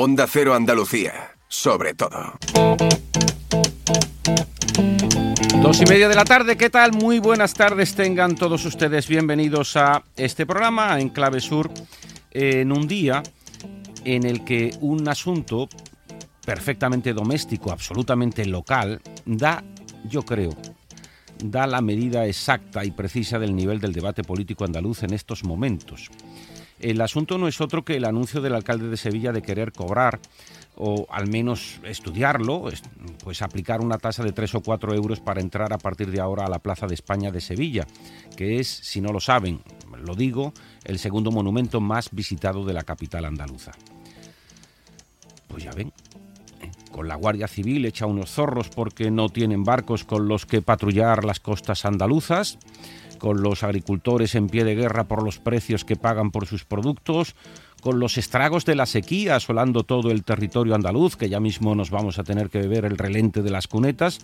Onda 0.00 0.28
Cero 0.28 0.54
Andalucía, 0.54 1.34
sobre 1.48 1.92
todo. 1.92 2.34
Dos 5.60 5.80
y 5.80 5.86
media 5.86 6.08
de 6.08 6.14
la 6.14 6.24
tarde, 6.24 6.56
¿qué 6.56 6.70
tal? 6.70 6.92
Muy 6.92 7.18
buenas 7.18 7.52
tardes, 7.52 7.96
tengan 7.96 8.36
todos 8.36 8.64
ustedes 8.64 9.08
bienvenidos 9.08 9.76
a 9.76 10.04
este 10.14 10.46
programa 10.46 11.00
en 11.00 11.08
Clave 11.08 11.40
Sur, 11.40 11.68
en 12.30 12.70
un 12.70 12.86
día 12.86 13.24
en 14.04 14.24
el 14.24 14.44
que 14.44 14.70
un 14.82 15.08
asunto 15.08 15.68
perfectamente 16.46 17.12
doméstico, 17.12 17.72
absolutamente 17.72 18.46
local, 18.46 19.02
da, 19.26 19.64
yo 20.08 20.22
creo, 20.22 20.56
da 21.42 21.66
la 21.66 21.80
medida 21.80 22.24
exacta 22.24 22.84
y 22.84 22.92
precisa 22.92 23.40
del 23.40 23.56
nivel 23.56 23.80
del 23.80 23.94
debate 23.94 24.22
político 24.22 24.64
andaluz 24.64 25.02
en 25.02 25.12
estos 25.12 25.42
momentos. 25.42 26.08
El 26.80 27.00
asunto 27.00 27.38
no 27.38 27.48
es 27.48 27.60
otro 27.60 27.84
que 27.84 27.96
el 27.96 28.04
anuncio 28.04 28.40
del 28.40 28.54
alcalde 28.54 28.88
de 28.88 28.96
Sevilla 28.96 29.32
de 29.32 29.42
querer 29.42 29.72
cobrar 29.72 30.20
o 30.76 31.06
al 31.10 31.28
menos 31.28 31.80
estudiarlo, 31.82 32.64
pues 33.24 33.42
aplicar 33.42 33.80
una 33.80 33.98
tasa 33.98 34.22
de 34.22 34.32
3 34.32 34.54
o 34.54 34.60
4 34.60 34.94
euros 34.94 35.18
para 35.18 35.40
entrar 35.40 35.72
a 35.72 35.78
partir 35.78 36.10
de 36.10 36.20
ahora 36.20 36.44
a 36.44 36.48
la 36.48 36.60
Plaza 36.60 36.86
de 36.86 36.94
España 36.94 37.32
de 37.32 37.40
Sevilla, 37.40 37.84
que 38.36 38.60
es, 38.60 38.68
si 38.68 39.00
no 39.00 39.12
lo 39.12 39.18
saben, 39.18 39.60
lo 40.04 40.14
digo, 40.14 40.52
el 40.84 41.00
segundo 41.00 41.32
monumento 41.32 41.80
más 41.80 42.10
visitado 42.12 42.64
de 42.64 42.74
la 42.74 42.84
capital 42.84 43.24
andaluza. 43.24 43.72
Pues 45.48 45.64
ya 45.64 45.72
ven, 45.72 45.92
¿eh? 46.60 46.70
con 46.92 47.08
la 47.08 47.16
Guardia 47.16 47.48
Civil 47.48 47.84
echa 47.84 48.06
unos 48.06 48.30
zorros 48.30 48.68
porque 48.68 49.10
no 49.10 49.30
tienen 49.30 49.64
barcos 49.64 50.04
con 50.04 50.28
los 50.28 50.46
que 50.46 50.62
patrullar 50.62 51.24
las 51.24 51.40
costas 51.40 51.84
andaluzas, 51.84 52.58
con 53.18 53.42
los 53.42 53.62
agricultores 53.62 54.34
en 54.34 54.48
pie 54.48 54.64
de 54.64 54.74
guerra 54.74 55.04
por 55.04 55.22
los 55.22 55.38
precios 55.38 55.84
que 55.84 55.96
pagan 55.96 56.30
por 56.30 56.46
sus 56.46 56.64
productos, 56.64 57.34
con 57.80 58.00
los 58.00 58.18
estragos 58.18 58.64
de 58.64 58.74
la 58.74 58.86
sequía 58.86 59.36
asolando 59.36 59.84
todo 59.84 60.10
el 60.10 60.24
territorio 60.24 60.74
andaluz, 60.74 61.16
que 61.16 61.28
ya 61.28 61.40
mismo 61.40 61.74
nos 61.74 61.90
vamos 61.90 62.18
a 62.18 62.24
tener 62.24 62.50
que 62.50 62.58
beber 62.58 62.84
el 62.84 62.98
relente 62.98 63.42
de 63.42 63.50
las 63.50 63.68
cunetas, 63.68 64.20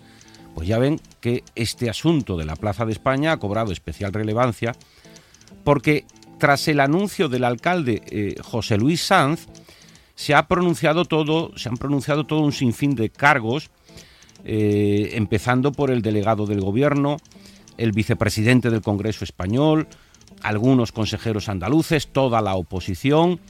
pues 0.55 0.69
ya 0.69 0.79
ven 0.79 1.01
que 1.21 1.45
este 1.55 1.91
asunto 1.91 2.37
de 2.37 2.45
la 2.45 2.57
Plaza 2.57 2.87
de 2.87 2.93
España 2.93 3.33
ha 3.33 3.39
cobrado 3.39 3.73
especial 3.73 4.13
relevancia 4.13 4.75
porque 5.65 6.05
tras 6.39 6.69
el 6.69 6.81
anuncio 6.81 7.29
del 7.29 7.45
alcalde 7.45 8.03
eh, 8.07 8.35
José 8.43 8.77
Luis 8.77 9.03
Sanz 9.03 9.47
se 10.15 10.35
ha 10.35 10.47
pronunciado 10.47 11.05
todo, 11.05 11.57
se 11.57 11.69
han 11.69 11.77
pronunciado 11.77 12.25
todo 12.25 12.41
un 12.41 12.53
sinfín 12.53 12.95
de 12.95 13.11
cargos, 13.11 13.71
eh, 14.45 15.13
empezando 15.15 15.73
por 15.73 15.91
el 15.91 16.03
delegado 16.03 16.47
del 16.47 16.61
gobierno, 16.61 17.17
el 17.79 17.93
vicepresidente 17.93 18.71
del 18.71 18.83
Congreso 18.83 19.25
español, 19.25 19.89
algunos 20.43 20.93
consejeros 20.93 21.49
andaluces, 21.49 22.09
toda 22.09 22.41
la 22.41 22.55
oposición 22.55 23.41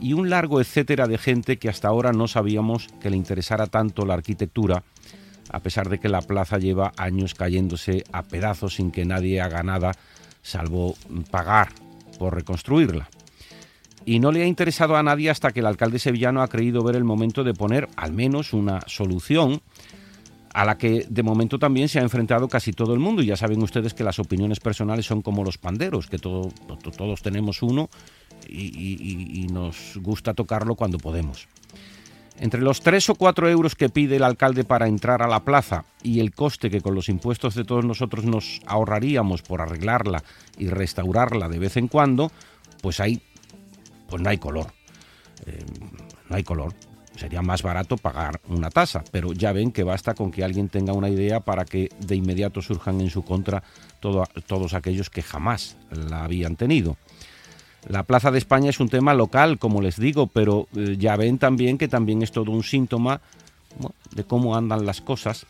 y 0.00 0.12
un 0.12 0.30
largo 0.30 0.60
etcétera 0.60 1.06
de 1.06 1.18
gente 1.18 1.58
que 1.58 1.68
hasta 1.68 1.88
ahora 1.88 2.12
no 2.12 2.28
sabíamos 2.28 2.88
que 3.00 3.10
le 3.10 3.16
interesara 3.16 3.66
tanto 3.66 4.06
la 4.06 4.14
arquitectura, 4.14 4.84
a 5.50 5.60
pesar 5.60 5.88
de 5.88 5.98
que 5.98 6.08
la 6.08 6.22
plaza 6.22 6.58
lleva 6.58 6.92
años 6.96 7.34
cayéndose 7.34 8.04
a 8.12 8.22
pedazos 8.22 8.74
sin 8.76 8.90
que 8.90 9.04
nadie 9.04 9.40
haga 9.40 9.62
nada, 9.62 9.92
salvo 10.42 10.94
pagar 11.30 11.68
por 12.18 12.34
reconstruirla. 12.34 13.08
Y 14.04 14.20
no 14.20 14.32
le 14.32 14.42
ha 14.42 14.46
interesado 14.46 14.96
a 14.96 15.02
nadie 15.02 15.28
hasta 15.28 15.52
que 15.52 15.60
el 15.60 15.66
alcalde 15.66 15.98
sevillano 15.98 16.42
ha 16.42 16.48
creído 16.48 16.82
ver 16.82 16.96
el 16.96 17.04
momento 17.04 17.44
de 17.44 17.52
poner 17.52 17.88
al 17.96 18.12
menos 18.12 18.52
una 18.52 18.80
solución 18.86 19.60
a 20.54 20.64
la 20.64 20.78
que 20.78 21.06
de 21.08 21.22
momento 21.22 21.58
también 21.58 21.88
se 21.88 21.98
ha 21.98 22.02
enfrentado 22.02 22.48
casi 22.48 22.72
todo 22.72 22.94
el 22.94 23.00
mundo. 23.00 23.22
Y 23.22 23.26
ya 23.26 23.36
saben 23.36 23.62
ustedes 23.62 23.94
que 23.94 24.04
las 24.04 24.18
opiniones 24.18 24.60
personales 24.60 25.06
son 25.06 25.22
como 25.22 25.44
los 25.44 25.58
panderos, 25.58 26.06
que 26.06 26.18
todos 26.18 27.22
tenemos 27.22 27.62
uno 27.62 27.88
y, 28.48 29.46
nos 29.52 29.96
gusta 29.96 30.34
tocarlo 30.34 30.74
cuando 30.74 30.98
podemos. 30.98 31.48
Entre 32.40 32.60
los 32.60 32.80
3 32.82 33.10
o 33.10 33.14
4 33.16 33.48
euros 33.50 33.74
que 33.74 33.88
pide 33.88 34.16
el 34.16 34.22
alcalde 34.22 34.62
para 34.62 34.86
entrar 34.86 35.22
a 35.22 35.26
la 35.28 35.44
plaza 35.44 35.84
y 36.04 36.20
el 36.20 36.32
coste 36.32 36.70
que 36.70 36.80
con 36.80 36.94
los 36.94 37.08
impuestos 37.08 37.56
de 37.56 37.64
todos 37.64 37.84
nosotros 37.84 38.24
nos 38.24 38.60
ahorraríamos 38.66 39.42
por 39.42 39.60
arreglarla 39.60 40.22
y 40.56 40.68
restaurarla 40.68 41.48
de 41.48 41.58
vez 41.58 41.76
en 41.76 41.88
cuando, 41.88 42.30
pues 42.80 43.00
ahí 43.00 43.20
pues 44.08 44.22
no 44.22 44.30
hay 44.30 44.38
color. 44.38 44.72
Eh, 45.46 45.64
no 46.28 46.36
hay 46.36 46.44
color 46.44 46.74
sería 47.18 47.42
más 47.42 47.62
barato 47.62 47.96
pagar 47.96 48.40
una 48.48 48.70
tasa, 48.70 49.02
pero 49.10 49.32
ya 49.32 49.52
ven 49.52 49.72
que 49.72 49.82
basta 49.82 50.14
con 50.14 50.30
que 50.30 50.44
alguien 50.44 50.68
tenga 50.68 50.92
una 50.92 51.08
idea 51.08 51.40
para 51.40 51.64
que 51.64 51.90
de 51.98 52.16
inmediato 52.16 52.62
surjan 52.62 53.00
en 53.00 53.10
su 53.10 53.22
contra 53.24 53.62
todos 54.00 54.74
aquellos 54.74 55.10
que 55.10 55.22
jamás 55.22 55.76
la 55.90 56.24
habían 56.24 56.56
tenido. 56.56 56.96
La 57.88 58.02
Plaza 58.02 58.30
de 58.30 58.38
España 58.38 58.70
es 58.70 58.80
un 58.80 58.88
tema 58.88 59.14
local, 59.14 59.58
como 59.58 59.80
les 59.80 59.98
digo, 59.98 60.26
pero 60.26 60.68
eh, 60.76 60.96
ya 60.98 61.16
ven 61.16 61.38
también 61.38 61.78
que 61.78 61.88
también 61.88 62.22
es 62.22 62.32
todo 62.32 62.50
un 62.50 62.62
síntoma 62.62 63.20
de 64.14 64.24
cómo 64.24 64.56
andan 64.56 64.84
las 64.84 65.00
cosas 65.00 65.46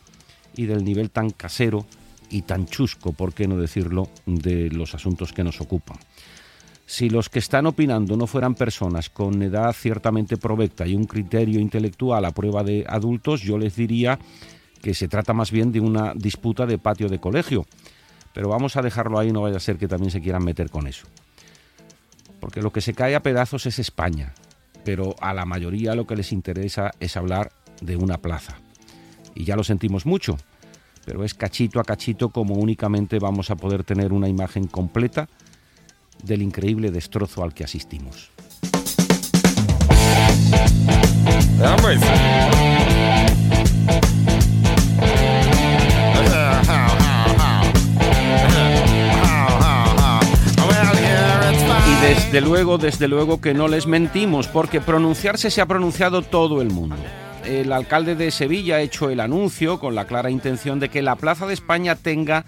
y 0.55 0.65
del 0.65 0.83
nivel 0.83 1.09
tan 1.09 1.31
casero 1.31 1.85
y 2.29 2.43
tan 2.43 2.67
chusco, 2.67 3.11
por 3.11 3.33
qué 3.33 3.47
no 3.47 3.57
decirlo, 3.57 4.09
de 4.25 4.69
los 4.69 4.93
asuntos 4.93 5.33
que 5.33 5.43
nos 5.43 5.61
ocupan. 5.61 5.97
Si 6.89 7.07
los 7.07 7.29
que 7.29 7.37
están 7.37 7.67
opinando 7.67 8.17
no 8.17 8.25
fueran 8.25 8.55
personas 8.55 9.11
con 9.11 9.43
edad 9.43 9.73
ciertamente 9.73 10.37
provecta 10.37 10.87
y 10.87 10.95
un 10.95 11.05
criterio 11.05 11.59
intelectual 11.59 12.25
a 12.25 12.31
prueba 12.31 12.63
de 12.63 12.83
adultos, 12.89 13.43
yo 13.43 13.59
les 13.59 13.75
diría 13.75 14.17
que 14.81 14.95
se 14.95 15.07
trata 15.07 15.31
más 15.31 15.51
bien 15.51 15.71
de 15.71 15.81
una 15.81 16.13
disputa 16.15 16.65
de 16.65 16.79
patio 16.79 17.07
de 17.07 17.19
colegio. 17.19 17.67
Pero 18.33 18.49
vamos 18.49 18.75
a 18.75 18.81
dejarlo 18.81 19.19
ahí, 19.19 19.31
no 19.31 19.43
vaya 19.43 19.57
a 19.57 19.59
ser 19.59 19.77
que 19.77 19.87
también 19.87 20.09
se 20.09 20.19
quieran 20.19 20.43
meter 20.43 20.71
con 20.71 20.87
eso. 20.87 21.05
Porque 22.39 22.63
lo 22.63 22.71
que 22.71 22.81
se 22.81 22.95
cae 22.95 23.13
a 23.13 23.21
pedazos 23.21 23.67
es 23.67 23.77
España, 23.77 24.33
pero 24.83 25.15
a 25.21 25.31
la 25.35 25.45
mayoría 25.45 25.93
lo 25.93 26.07
que 26.07 26.15
les 26.15 26.31
interesa 26.31 26.89
es 26.99 27.15
hablar 27.15 27.51
de 27.81 27.97
una 27.97 28.17
plaza. 28.17 28.57
Y 29.35 29.43
ya 29.43 29.55
lo 29.55 29.63
sentimos 29.63 30.07
mucho, 30.07 30.37
pero 31.05 31.23
es 31.23 31.35
cachito 31.35 31.79
a 31.79 31.83
cachito 31.83 32.29
como 32.29 32.55
únicamente 32.55 33.19
vamos 33.19 33.51
a 33.51 33.57
poder 33.57 33.83
tener 33.83 34.11
una 34.11 34.27
imagen 34.27 34.65
completa 34.65 35.29
del 36.23 36.41
increíble 36.41 36.91
destrozo 36.91 37.43
al 37.43 37.53
que 37.53 37.63
asistimos. 37.63 38.31
Y 51.87 52.01
desde 52.01 52.41
luego, 52.41 52.77
desde 52.77 53.07
luego 53.07 53.41
que 53.41 53.53
no 53.53 53.67
les 53.67 53.87
mentimos, 53.87 54.47
porque 54.47 54.79
pronunciarse 54.79 55.51
se 55.51 55.61
ha 55.61 55.65
pronunciado 55.65 56.21
todo 56.21 56.61
el 56.61 56.69
mundo. 56.69 56.95
El 57.45 57.73
alcalde 57.73 58.15
de 58.15 58.31
Sevilla 58.31 58.75
ha 58.75 58.81
hecho 58.81 59.09
el 59.09 59.19
anuncio 59.19 59.79
con 59.79 59.95
la 59.95 60.05
clara 60.05 60.29
intención 60.29 60.79
de 60.79 60.89
que 60.89 61.01
la 61.01 61.15
Plaza 61.15 61.47
de 61.47 61.53
España 61.53 61.95
tenga 61.95 62.45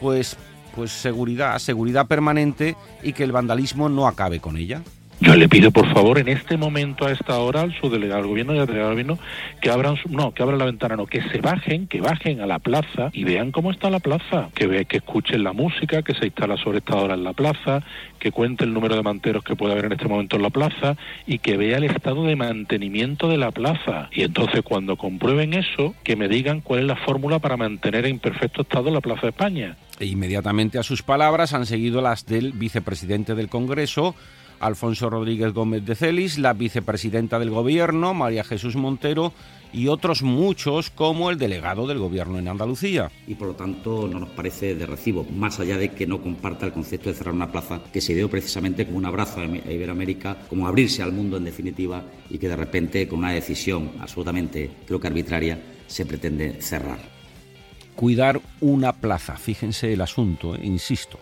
pues 0.00 0.36
pues 0.74 0.90
seguridad, 0.92 1.58
seguridad 1.58 2.06
permanente 2.06 2.76
y 3.02 3.12
que 3.12 3.24
el 3.24 3.32
vandalismo 3.32 3.88
no 3.88 4.06
acabe 4.06 4.40
con 4.40 4.56
ella. 4.56 4.82
Yo 5.20 5.36
le 5.36 5.48
pido, 5.48 5.70
por 5.70 5.92
favor, 5.92 6.18
en 6.18 6.28
este 6.28 6.56
momento, 6.56 7.06
a 7.06 7.12
esta 7.12 7.38
hora, 7.38 7.62
al 7.62 7.74
subdelegado 7.80 8.22
del 8.22 8.30
gobierno 8.30 8.54
y 8.54 8.58
al 8.58 8.66
delegado 8.66 8.90
del 8.90 9.04
gobierno, 9.04 9.18
que 9.60 9.70
abran, 9.70 9.96
no, 10.10 10.34
que 10.34 10.42
abran 10.42 10.58
la 10.58 10.64
ventana, 10.64 10.96
no, 10.96 11.06
que 11.06 11.22
se 11.22 11.40
bajen, 11.40 11.86
que 11.86 12.00
bajen 12.00 12.40
a 12.40 12.46
la 12.46 12.58
plaza 12.58 13.10
y 13.12 13.24
vean 13.24 13.52
cómo 13.52 13.70
está 13.70 13.90
la 13.90 14.00
plaza, 14.00 14.50
que 14.54 14.66
ve, 14.66 14.84
que 14.84 14.98
escuchen 14.98 15.44
la 15.44 15.52
música 15.52 16.02
que 16.02 16.14
se 16.14 16.26
instala 16.26 16.56
sobre 16.56 16.78
esta 16.78 16.96
hora 16.96 17.14
en 17.14 17.24
la 17.24 17.32
plaza, 17.32 17.82
que 18.18 18.32
cuente 18.32 18.64
el 18.64 18.74
número 18.74 18.96
de 18.96 19.02
manteros 19.02 19.44
que 19.44 19.56
puede 19.56 19.72
haber 19.72 19.86
en 19.86 19.92
este 19.92 20.08
momento 20.08 20.36
en 20.36 20.42
la 20.42 20.50
plaza 20.50 20.96
y 21.26 21.38
que 21.38 21.56
vea 21.56 21.78
el 21.78 21.84
estado 21.84 22.24
de 22.24 22.36
mantenimiento 22.36 23.28
de 23.28 23.38
la 23.38 23.50
plaza. 23.50 24.08
Y 24.12 24.22
entonces, 24.22 24.62
cuando 24.62 24.96
comprueben 24.96 25.54
eso, 25.54 25.94
que 26.02 26.16
me 26.16 26.28
digan 26.28 26.60
cuál 26.60 26.80
es 26.80 26.86
la 26.86 26.96
fórmula 26.96 27.38
para 27.38 27.56
mantener 27.56 28.06
en 28.06 28.18
perfecto 28.18 28.62
estado 28.62 28.90
la 28.90 29.00
Plaza 29.00 29.22
de 29.22 29.28
España. 29.28 29.76
E 30.00 30.06
inmediatamente 30.06 30.78
a 30.78 30.82
sus 30.82 31.02
palabras 31.02 31.54
han 31.54 31.66
seguido 31.66 32.00
las 32.00 32.26
del 32.26 32.52
vicepresidente 32.52 33.34
del 33.34 33.48
Congreso, 33.48 34.14
Alfonso 34.64 35.10
Rodríguez 35.10 35.52
Gómez 35.52 35.84
de 35.84 35.94
Celis, 35.94 36.38
la 36.38 36.54
vicepresidenta 36.54 37.38
del 37.38 37.50
Gobierno, 37.50 38.14
María 38.14 38.44
Jesús 38.44 38.76
Montero, 38.76 39.34
y 39.74 39.88
otros 39.88 40.22
muchos 40.22 40.88
como 40.88 41.30
el 41.30 41.38
delegado 41.38 41.86
del 41.86 41.98
Gobierno 41.98 42.38
en 42.38 42.48
Andalucía. 42.48 43.10
Y 43.26 43.34
por 43.34 43.48
lo 43.48 43.54
tanto 43.54 44.08
no 44.08 44.20
nos 44.20 44.30
parece 44.30 44.74
de 44.74 44.86
recibo, 44.86 45.26
más 45.36 45.60
allá 45.60 45.76
de 45.76 45.90
que 45.90 46.06
no 46.06 46.22
comparta 46.22 46.64
el 46.64 46.72
concepto 46.72 47.10
de 47.10 47.14
cerrar 47.14 47.34
una 47.34 47.52
plaza 47.52 47.82
que 47.92 48.00
se 48.00 48.14
dio 48.14 48.30
precisamente 48.30 48.86
como 48.86 48.96
un 48.96 49.04
abrazo 49.04 49.40
a 49.40 49.44
Iberoamérica, 49.44 50.38
como 50.48 50.66
abrirse 50.66 51.02
al 51.02 51.12
mundo 51.12 51.36
en 51.36 51.44
definitiva, 51.44 52.02
y 52.30 52.38
que 52.38 52.48
de 52.48 52.56
repente 52.56 53.06
con 53.06 53.18
una 53.18 53.32
decisión 53.32 53.92
absolutamente 54.00 54.70
creo 54.86 54.98
que 54.98 55.08
arbitraria 55.08 55.60
se 55.86 56.06
pretende 56.06 56.62
cerrar. 56.62 57.00
Cuidar 57.94 58.40
una 58.60 58.92
plaza, 58.92 59.36
fíjense 59.36 59.92
el 59.92 60.00
asunto, 60.00 60.56
eh, 60.56 60.60
insisto. 60.64 61.18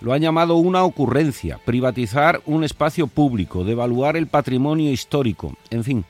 Lo 0.00 0.12
han 0.12 0.20
llamado 0.20 0.56
una 0.56 0.84
ocurrencia, 0.84 1.58
privatizar 1.64 2.40
un 2.46 2.62
espacio 2.62 3.08
público, 3.08 3.64
devaluar 3.64 4.16
el 4.16 4.28
patrimonio 4.28 4.92
histórico, 4.92 5.56
en 5.70 5.82
fin, 5.82 6.04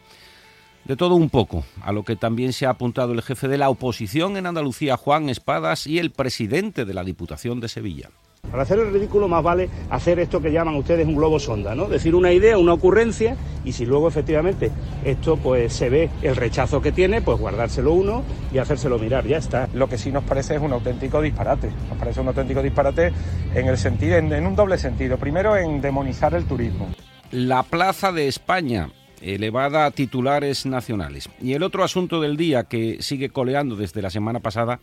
de 0.85 0.97
todo 0.97 1.15
un 1.15 1.31
poco, 1.31 1.65
a 1.83 1.93
lo 1.93 2.03
que 2.05 2.17
también 2.17 2.53
se 2.53 2.67
ha 2.67 2.71
apuntado 2.71 3.13
el 3.13 3.23
jefe 3.23 3.49
de 3.49 3.59
la 3.59 3.71
oposición 3.71 4.37
en 4.37 4.47
Andalucía, 4.47 4.97
Juan 4.97 5.31
Espadas, 5.31 5.87
y 5.87 5.99
el 5.99 6.11
presidente 6.11 6.85
de 6.85 6.95
la 6.95 7.05
Diputación 7.05 7.61
de 7.61 7.69
Sevilla. 7.69 8.11
Para 8.51 8.63
hacer 8.63 8.79
el 8.79 8.93
ridículo 8.93 9.29
más 9.29 9.43
vale 9.43 9.69
hacer 9.91 10.19
esto 10.19 10.41
que 10.41 10.53
llaman 10.53 10.75
ustedes 10.77 11.07
un 11.07 11.17
globo 11.17 11.39
sonda, 11.39 11.75
¿no? 11.75 11.87
Decir 11.87 12.15
una 12.15 12.33
idea, 12.33 12.59
una 12.59 12.73
ocurrencia 12.73 13.37
y 13.65 13.73
si 13.73 13.85
luego 13.87 14.09
efectivamente 14.09 14.71
esto 15.05 15.37
pues 15.37 15.73
se 15.73 15.91
ve 15.91 16.11
el 16.23 16.37
rechazo 16.37 16.81
que 16.81 16.93
tiene, 16.93 17.21
pues 17.21 17.39
guardárselo 17.39 17.93
uno 17.93 18.23
y 18.53 18.59
hacérselo 18.59 18.99
mirar, 18.99 19.27
ya 19.27 19.39
está. 19.39 19.69
Lo 19.75 19.89
que 19.89 19.99
sí 19.99 20.11
nos 20.11 20.25
parece 20.25 20.55
es 20.55 20.61
un 20.61 20.73
auténtico 20.73 21.21
disparate. 21.21 21.69
Nos 21.89 21.99
parece 21.99 22.21
un 22.21 22.29
auténtico 22.29 22.63
disparate 22.63 23.13
en 23.55 23.67
el 23.67 23.77
sentido 23.77 24.17
en, 24.17 24.47
un 24.47 24.57
doble 24.57 24.79
sentido. 24.79 25.19
Primero 25.19 25.57
en 25.57 25.81
demonizar 25.81 26.35
el 26.35 26.45
turismo. 26.45 26.89
La 27.31 27.63
Plaza 27.63 28.13
de 28.13 28.29
España 28.29 28.91
elevada 29.21 29.87
a 29.87 29.91
titulares 29.91 30.65
nacionales. 30.65 31.29
Y 31.41 31.53
el 31.53 31.63
otro 31.63 31.85
asunto 31.85 32.21
del 32.21 32.37
día 32.37 32.65
que 32.65 32.99
sigue 33.01 33.31
coleando 33.31 33.77
desde 33.77 34.01
la 34.01 34.11
semana 34.11 34.41
pasada 34.41 34.81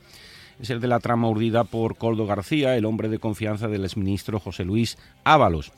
es 0.59 0.69
el 0.69 0.79
de 0.79 0.87
la 0.87 0.99
trama 0.99 1.29
urdida 1.29 1.63
por 1.63 1.97
Coldo 1.97 2.25
García, 2.25 2.75
el 2.75 2.85
hombre 2.85 3.09
de 3.09 3.19
confianza 3.19 3.67
del 3.67 3.83
exministro 3.83 4.39
José 4.39 4.65
Luis 4.65 4.97
Ábalos. 5.23 5.71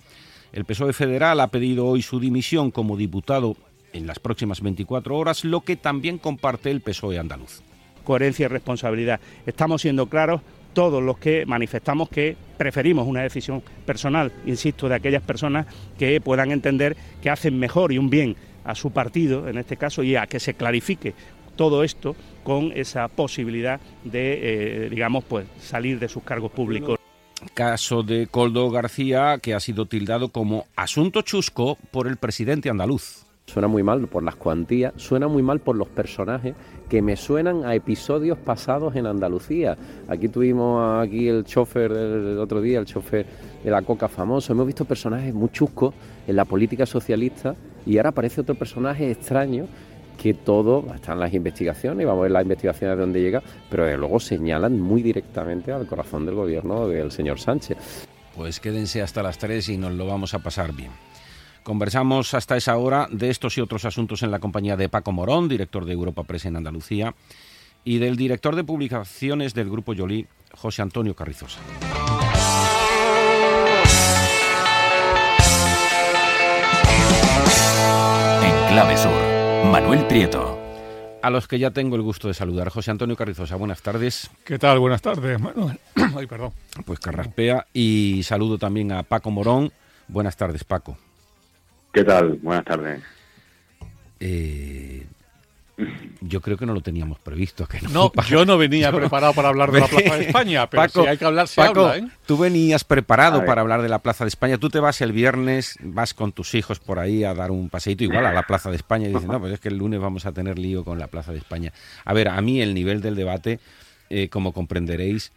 El 0.54 0.66
PSOE 0.66 0.94
federal 0.94 1.40
ha 1.40 1.48
pedido 1.48 1.86
hoy 1.88 2.02
su 2.02 2.20
dimisión 2.20 2.72
como 2.72 2.98
diputado 2.98 3.56
en 3.94 4.08
las 4.08 4.20
próximas 4.20 4.62
24 4.62 5.18
horas, 5.18 5.44
lo 5.44 5.62
que 5.62 5.76
también 5.76 6.18
comparte 6.18 6.72
el 6.72 6.82
PSOE 6.82 7.20
andaluz. 7.20 7.62
Coherencia 8.04 8.46
y 8.46 8.48
responsabilidad. 8.48 9.20
Estamos 9.46 9.82
siendo 9.82 10.08
claros 10.08 10.42
todos 10.74 11.02
los 11.02 11.18
que 11.18 11.46
manifestamos 11.46 12.08
que 12.08 12.38
preferimos 12.58 13.08
una 13.08 13.24
decisión 13.24 13.64
personal, 13.86 14.32
insisto, 14.46 14.88
de 14.88 14.96
aquellas 14.96 15.24
personas 15.24 15.66
que 15.98 16.22
puedan 16.22 16.52
entender 16.52 16.96
que 17.22 17.30
hacen 17.30 17.58
mejor 17.58 17.92
y 17.92 17.98
un 17.98 18.10
bien 18.10 18.36
a 18.64 18.76
su 18.76 18.92
partido, 18.92 19.48
en 19.48 19.58
este 19.58 19.78
caso, 19.78 20.04
y 20.04 20.16
a 20.16 20.28
que 20.28 20.40
se 20.40 20.54
clarifique 20.54 21.16
todo 21.58 21.84
esto 21.84 22.16
con 22.44 22.72
esa 22.74 23.10
posibilidad 23.10 23.82
de, 24.06 24.86
eh, 24.86 24.90
digamos, 24.90 25.26
pues 25.26 25.46
salir 25.60 26.00
de 26.00 26.08
sus 26.08 26.24
cargos 26.24 26.52
públicos. 26.52 26.98
Caso 27.54 28.04
de 28.04 28.28
Coldo 28.28 28.70
García, 28.72 29.40
que 29.42 29.54
ha 29.54 29.60
sido 29.60 29.86
tildado 29.86 30.30
como 30.30 30.66
asunto 30.76 31.22
chusco 31.22 31.78
por 31.92 32.08
el 32.08 32.18
presidente 32.18 32.70
andaluz. 32.70 33.28
Suena 33.48 33.70
muy 33.70 33.82
mal 33.82 34.06
por 34.08 34.24
las 34.24 34.36
cuantías, 34.36 34.92
suena 34.98 35.30
muy 35.30 35.42
mal 35.42 35.62
por 35.62 35.78
los 35.78 35.88
personajes 35.88 36.54
que 36.90 37.02
me 37.02 37.16
suenan 37.16 37.64
a 37.64 37.76
episodios 37.76 38.38
pasados 38.38 38.96
en 38.98 39.06
Andalucía. 39.06 39.78
Aquí 40.10 40.28
tuvimos 40.28 41.02
aquí 41.02 41.30
el 41.30 41.46
chofer 41.46 41.94
del 41.94 42.40
otro 42.40 42.62
día, 42.62 42.80
el 42.80 42.86
chofer 42.86 43.26
de 43.64 43.72
la 43.72 43.82
coca 43.84 44.10
famoso. 44.10 44.52
Hemos 44.52 44.68
visto 44.68 44.84
personajes 44.84 45.34
muy 45.34 45.50
chuscos 45.50 45.94
en 46.28 46.36
la 46.36 46.44
política 46.44 46.86
socialista 46.86 47.56
y 47.86 47.96
ahora 47.98 48.10
aparece 48.10 48.42
otro 48.42 48.56
personaje 48.56 49.10
extraño 49.10 49.68
que 50.18 50.34
todo, 50.34 50.86
están 50.94 51.20
las 51.20 51.34
investigaciones, 51.34 52.04
y 52.04 52.06
vamos 52.06 52.22
a 52.22 52.24
ver 52.24 52.32
las 52.32 52.44
investigaciones 52.44 52.98
de 52.98 53.02
dónde 53.02 53.22
llega, 53.22 53.42
pero 53.70 53.96
luego 53.98 54.20
señalan 54.20 54.80
muy 54.80 55.02
directamente 55.02 55.72
al 55.72 55.88
corazón 55.88 56.26
del 56.26 56.36
gobierno 56.36 56.88
del 56.88 57.12
señor 57.12 57.40
Sánchez. 57.40 58.08
Pues 58.36 58.60
quédense 58.60 59.02
hasta 59.02 59.24
las 59.24 59.38
3 59.38 59.70
y 59.70 59.78
nos 59.78 59.94
lo 59.94 60.06
vamos 60.06 60.34
a 60.34 60.40
pasar 60.40 60.74
bien. 60.74 60.92
Conversamos 61.64 62.34
hasta 62.34 62.56
esa 62.56 62.78
hora 62.78 63.08
de 63.12 63.30
estos 63.30 63.58
y 63.58 63.62
otros 63.62 63.84
asuntos 63.84 64.24
en 64.24 64.32
la 64.32 64.40
compañía 64.40 64.78
de 64.78 64.90
Paco 64.90 65.12
Morón, 65.12 65.50
director 65.50 65.86
de 65.86 65.94
Europa 65.94 66.24
Press 66.24 66.46
en 66.46 66.56
Andalucía, 66.56 67.14
y 67.84 67.98
del 68.00 68.16
director 68.16 68.56
de 68.56 68.64
publicaciones 68.64 69.54
del 69.54 69.70
Grupo 69.70 69.94
Yolí, 69.94 70.28
José 70.54 70.82
Antonio 70.82 71.14
Carrizosa. 71.14 71.60
En 78.44 78.74
Clave 78.74 78.98
Sur, 78.98 79.12
Manuel 79.66 80.06
Prieto. 80.08 80.58
A 81.22 81.30
los 81.30 81.48
que 81.48 81.60
ya 81.60 81.72
tengo 81.72 81.96
el 81.96 82.02
gusto 82.02 82.28
de 82.28 82.34
saludar. 82.34 82.70
José 82.70 82.92
Antonio 82.92 83.16
Carrizosa, 83.16 83.56
buenas 83.56 83.82
tardes. 83.82 84.30
¿Qué 84.46 84.58
tal? 84.58 84.80
Buenas 84.80 85.02
tardes, 85.02 85.40
Manuel. 85.40 85.80
Ay, 86.16 86.28
perdón. 86.28 86.52
Pues 86.86 87.00
carraspea. 87.00 87.68
Y 87.74 88.22
saludo 88.24 88.58
también 88.58 88.92
a 88.92 89.04
Paco 89.04 89.32
Morón. 89.32 89.72
Buenas 90.08 90.38
tardes, 90.38 90.64
Paco. 90.64 90.98
¿Qué 91.92 92.04
tal? 92.04 92.34
Buenas 92.42 92.66
tardes. 92.66 93.04
Eh, 94.20 95.06
yo 96.22 96.42
creo 96.42 96.58
que 96.58 96.66
no 96.66 96.74
lo 96.74 96.82
teníamos 96.82 97.20
previsto. 97.20 97.68
Que 97.68 97.80
no, 97.82 98.12
yo 98.28 98.46
no 98.46 98.58
venía 98.58 98.92
preparado 98.92 99.34
para 99.34 99.50
hablar 99.50 99.72
de 99.72 99.80
la 99.80 99.88
Plaza 99.88 100.18
de 100.18 100.26
España, 100.26 100.70
pero 100.70 100.90
si 100.90 101.00
hay 101.02 101.18
que 101.18 101.26
hablar, 101.26 101.48
se 101.48 101.62
habla. 101.62 101.98
¿eh? 101.98 102.08
Tú 102.26 102.38
venías 102.38 102.84
preparado 102.84 103.46
para 103.46 103.62
hablar 103.62 103.82
de 103.82 103.90
la 103.90 104.00
Plaza 104.00 104.24
de 104.24 104.30
España. 104.30 104.58
Tú 104.58 104.70
te 104.70 104.80
vas 104.80 105.02
el 105.02 105.12
viernes, 105.12 105.78
vas 105.82 106.14
con 106.14 106.32
tus 106.32 106.56
hijos 106.56 106.80
por 106.80 107.00
ahí 107.00 107.24
a 107.24 107.34
dar 107.34 107.52
un 107.52 107.70
paseito 107.70 108.04
igual 108.04 108.26
a 108.26 108.34
la 108.34 108.44
Plaza 108.44 108.70
de 108.70 108.78
España 108.78 109.08
y 109.08 109.14
dices, 109.14 109.28
no, 109.28 109.40
pues 109.40 109.54
es 109.54 109.60
que 109.60 109.70
el 109.70 109.78
lunes 109.78 110.00
vamos 110.00 110.26
a 110.26 110.32
tener 110.32 110.58
lío 110.58 110.84
con 110.84 111.00
la 111.00 111.08
Plaza 111.08 111.32
de 111.32 111.38
España. 111.38 111.72
A 112.06 112.14
ver, 112.14 112.30
a 112.30 112.42
mí 112.42 112.62
el 112.62 112.74
nivel 112.74 113.02
del 113.02 113.16
debate, 113.16 113.60
eh, 114.10 114.30
como 114.30 114.54
comprenderéis, 114.54 115.32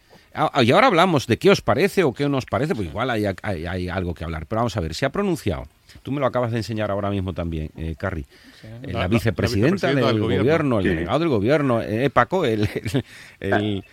y 0.63 0.71
ahora 0.71 0.87
hablamos 0.87 1.27
de 1.27 1.37
qué 1.37 1.49
os 1.49 1.61
parece 1.61 2.03
o 2.03 2.13
qué 2.13 2.27
no 2.29 2.37
os 2.37 2.45
parece, 2.45 2.75
pues 2.75 2.87
igual 2.87 3.09
hay, 3.09 3.25
hay 3.43 3.89
algo 3.89 4.13
que 4.13 4.23
hablar. 4.23 4.45
Pero 4.45 4.59
vamos 4.59 4.77
a 4.77 4.81
ver, 4.81 4.93
se 4.93 5.05
ha 5.05 5.11
pronunciado 5.11 5.65
Tú 6.03 6.11
me 6.11 6.19
lo 6.19 6.25
acabas 6.25 6.51
de 6.51 6.57
enseñar 6.57 6.91
ahora 6.91 7.09
mismo 7.09 7.33
también, 7.33 7.69
eh, 7.75 7.95
Carrie. 7.97 8.25
Eh, 8.63 8.91
la, 8.91 9.07
vicepresidenta 9.07 9.93
del, 9.93 10.19
gobierno, 10.19 10.79
el 10.79 10.85
delegado 10.85 11.19
del 11.19 11.29
gobierno, 11.29 11.81
eh, 11.81 12.09
Paco, 12.09 12.45
el, 12.45 12.67
el, 13.39 13.83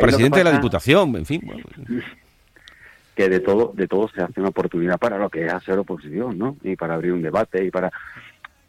presidente 0.00 0.38
de 0.38 0.44
la 0.44 0.52
Diputación, 0.52 1.16
en 1.16 1.26
fin. 1.26 1.42
Que 3.14 3.28
de 3.28 3.38
todo, 3.38 3.72
de 3.76 3.86
todo 3.86 4.08
se 4.08 4.22
hace 4.22 4.40
una 4.40 4.48
oportunidad 4.48 4.98
para 4.98 5.18
lo 5.18 5.30
que 5.30 5.46
es 5.46 5.52
hacer 5.52 5.78
oposición, 5.78 6.36
¿no? 6.36 6.56
Y 6.64 6.74
para 6.74 6.94
abrir 6.94 7.12
un 7.12 7.22
debate 7.22 7.64
y 7.64 7.70
para... 7.70 7.92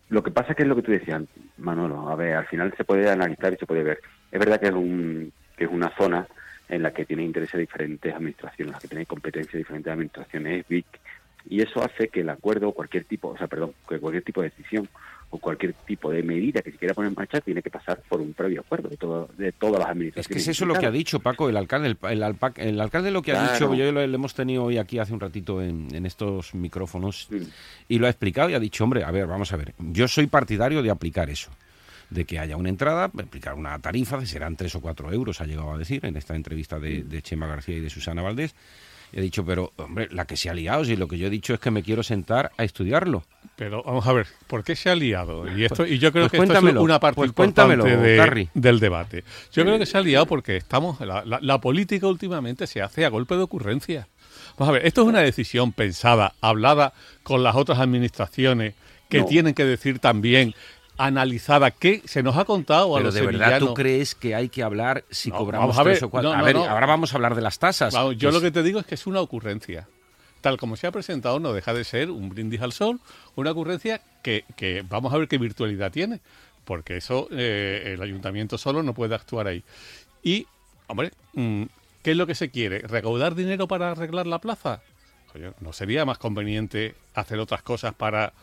Lo 0.09 0.21
que 0.21 0.29
pasa 0.29 0.53
que 0.53 0.61
es 0.61 0.69
lo 0.69 0.75
que 0.75 0.83
tú 0.83 0.91
decías, 0.91 1.23
Manolo, 1.57 2.07
a 2.07 2.15
ver, 2.15 2.35
al 2.35 2.45
final 2.45 2.71
se 2.77 2.83
puede 2.83 3.09
analizar 3.09 3.51
y 3.51 3.57
se 3.57 3.65
puede 3.65 3.81
ver. 3.81 4.01
Es 4.31 4.39
verdad 4.39 4.59
que 4.59 4.67
es, 4.67 4.71
un, 4.71 5.33
que 5.55 5.65
es 5.65 5.69
una 5.71 5.89
zona 5.97 6.27
en 6.67 6.81
la 6.81 6.91
que 6.91 7.05
tiene 7.05 7.23
intereses 7.23 7.59
diferentes 7.59 8.13
administraciones, 8.13 8.73
la 8.73 8.79
que 8.79 8.87
tiene 8.87 9.05
competencias 9.05 9.53
diferentes 9.53 9.91
administraciones, 9.91 10.61
es 10.61 10.67
BIC, 10.67 10.85
y 11.47 11.61
eso 11.61 11.83
hace 11.83 12.07
que 12.07 12.21
el 12.21 12.29
acuerdo, 12.29 12.71
cualquier 12.71 13.05
tipo, 13.05 13.29
o 13.29 13.37
sea, 13.37 13.47
perdón, 13.47 13.73
que 13.87 13.99
cualquier 13.99 14.23
tipo 14.23 14.41
de 14.41 14.49
decisión 14.49 14.89
o 15.29 15.37
cualquier 15.37 15.73
tipo 15.73 16.11
de 16.11 16.23
medida 16.23 16.61
que 16.61 16.71
se 16.71 16.77
quiera 16.77 16.93
poner 16.93 17.09
en 17.09 17.15
marcha 17.15 17.41
tiene 17.41 17.61
que 17.61 17.69
pasar 17.69 18.01
por 18.07 18.21
un 18.21 18.33
previo 18.33 18.61
acuerdo 18.61 18.89
de, 18.89 18.97
todo, 18.97 19.29
de 19.37 19.51
todas 19.51 19.79
las 19.79 19.89
administraciones. 19.89 20.41
Es 20.41 20.45
que 20.45 20.51
es 20.51 20.57
eso 20.57 20.65
lo 20.65 20.75
que 20.75 20.85
ha 20.85 20.91
dicho 20.91 21.19
Paco, 21.19 21.49
el 21.49 21.57
alcalde. 21.57 21.95
El, 22.03 22.23
el, 22.57 22.81
alcalde 22.81 23.11
lo 23.11 23.21
que 23.21 23.33
ha 23.33 23.53
dicho, 23.53 23.73
yo 23.73 23.91
lo, 23.91 24.01
hemos 24.01 24.33
tenido 24.33 24.63
hoy 24.63 24.77
aquí 24.77 24.97
hace 24.97 25.13
un 25.13 25.19
ratito 25.19 25.61
en, 25.61 26.05
estos 26.05 26.55
micrófonos 26.55 27.29
y 27.87 27.99
lo 27.99 28.07
ha 28.07 28.09
explicado 28.09 28.49
y 28.49 28.53
ha 28.53 28.59
dicho, 28.59 28.83
hombre, 28.83 29.03
a 29.03 29.11
ver, 29.11 29.27
vamos 29.27 29.51
a 29.53 29.57
ver, 29.57 29.73
yo 29.77 30.07
soy 30.07 30.27
partidario 30.27 30.81
de 30.81 30.89
aplicar 30.89 31.29
eso 31.29 31.51
de 32.09 32.25
que 32.25 32.39
haya 32.39 32.57
una 32.57 32.69
entrada, 32.69 33.05
aplicar 33.05 33.55
una 33.55 33.77
tarifa, 33.79 34.25
serán 34.25 34.55
tres 34.55 34.75
o 34.75 34.81
cuatro 34.81 35.11
euros, 35.11 35.41
ha 35.41 35.45
llegado 35.45 35.73
a 35.73 35.77
decir 35.77 36.05
en 36.05 36.17
esta 36.17 36.35
entrevista 36.35 36.79
de, 36.79 37.03
de 37.03 37.21
Chema 37.21 37.47
García 37.47 37.77
y 37.77 37.81
de 37.81 37.89
Susana 37.89 38.21
Valdés, 38.21 38.55
he 39.15 39.21
dicho, 39.21 39.45
pero 39.45 39.71
hombre, 39.77 40.09
la 40.11 40.25
que 40.25 40.35
se 40.35 40.49
ha 40.49 40.53
liado, 40.53 40.83
si 40.83 40.95
lo 40.97 41.07
que 41.07 41.17
yo 41.17 41.27
he 41.27 41.29
dicho 41.29 41.53
es 41.53 41.59
que 41.59 41.71
me 41.71 41.83
quiero 41.83 42.03
sentar 42.03 42.51
a 42.57 42.63
estudiarlo. 42.65 43.23
Pero 43.55 43.81
vamos 43.83 44.05
a 44.05 44.11
ver, 44.11 44.27
¿por 44.47 44.63
qué 44.63 44.75
se 44.75 44.89
ha 44.89 44.95
liado? 44.95 45.45
Y 45.57 45.63
esto 45.63 45.85
y 45.85 45.99
yo 45.99 46.11
creo 46.11 46.27
pues 46.27 46.41
que 46.41 46.53
esto 46.53 46.67
es 46.67 46.75
una 46.75 46.99
parte 46.99 47.15
pues 47.15 47.29
importante 47.29 47.77
del 48.53 48.79
debate. 48.79 49.23
Yo 49.53 49.63
creo 49.63 49.79
que 49.79 49.85
se 49.85 49.97
ha 49.97 50.01
liado 50.01 50.25
porque 50.25 50.57
estamos 50.57 50.99
la, 50.99 51.61
política 51.61 52.07
últimamente 52.07 52.67
se 52.67 52.81
hace 52.81 53.05
a 53.05 53.09
golpe 53.09 53.35
de 53.35 53.43
ocurrencia. 53.43 54.07
Vamos 54.57 54.69
a 54.69 54.73
ver, 54.73 54.85
esto 54.85 55.03
es 55.03 55.07
una 55.07 55.21
decisión 55.21 55.71
pensada, 55.71 56.33
hablada 56.41 56.93
con 57.23 57.41
las 57.41 57.55
otras 57.55 57.79
administraciones 57.79 58.73
que 59.07 59.23
tienen 59.23 59.53
que 59.53 59.63
decir 59.63 59.99
también 59.99 60.53
analizada 60.97 61.71
que 61.71 62.01
se 62.05 62.23
nos 62.23 62.37
ha 62.37 62.45
contado 62.45 62.95
a 62.95 62.99
Pero 62.99 63.11
de 63.11 63.25
verdad 63.25 63.59
tú 63.59 63.73
crees 63.73 64.15
que 64.15 64.35
hay 64.35 64.49
que 64.49 64.63
hablar 64.63 65.03
si 65.09 65.31
cobramos 65.31 65.75
tres 65.83 66.03
o 66.03 66.09
cuatro. 66.09 66.31
a 66.31 66.41
ver, 66.41 66.57
ahora 66.57 66.85
vamos 66.85 67.13
a 67.13 67.17
hablar 67.17 67.35
de 67.35 67.41
las 67.41 67.59
tasas. 67.59 67.93
yo 68.17 68.31
lo 68.31 68.41
que 68.41 68.51
te 68.51 68.63
digo 68.63 68.79
es 68.79 68.85
que 68.85 68.95
es 68.95 69.07
una 69.07 69.21
ocurrencia. 69.21 69.87
Tal 70.41 70.57
como 70.57 70.75
se 70.75 70.85
ha 70.85 70.91
presentado, 70.91 71.39
no 71.39 71.53
deja 71.53 71.73
de 71.73 71.83
ser 71.83 72.11
un 72.11 72.29
brindis 72.29 72.61
al 72.61 72.71
sol, 72.71 72.99
una 73.35 73.49
ocurrencia 73.49 74.01
que, 74.21 74.45
que 74.55 74.83
vamos 74.87 75.11
a 75.11 75.17
ver 75.17 75.27
qué 75.27 75.39
virtualidad 75.39 75.91
tiene, 75.91 76.19
porque 76.65 76.97
eso 76.97 77.27
eh, 77.31 77.93
el 77.95 78.01
ayuntamiento 78.01 78.59
solo 78.59 78.83
no 78.83 78.93
puede 78.93 79.15
actuar 79.15 79.47
ahí. 79.47 79.63
Y, 80.21 80.45
hombre, 80.85 81.13
mm, 81.33 81.63
¿qué 82.03 82.11
es 82.11 82.17
lo 82.17 82.27
que 82.27 82.35
se 82.35 82.51
quiere? 82.51 82.79
¿Recaudar 82.79 83.33
dinero 83.33 83.67
para 83.67 83.89
arreglar 83.89 84.27
la 84.27 84.37
plaza? 84.37 84.81
¿no 85.59 85.73
sería 85.73 86.05
más 86.05 86.17
conveniente 86.17 86.95
hacer 87.13 87.39
otras 87.39 87.61
cosas 87.61 87.93
para 87.93 88.33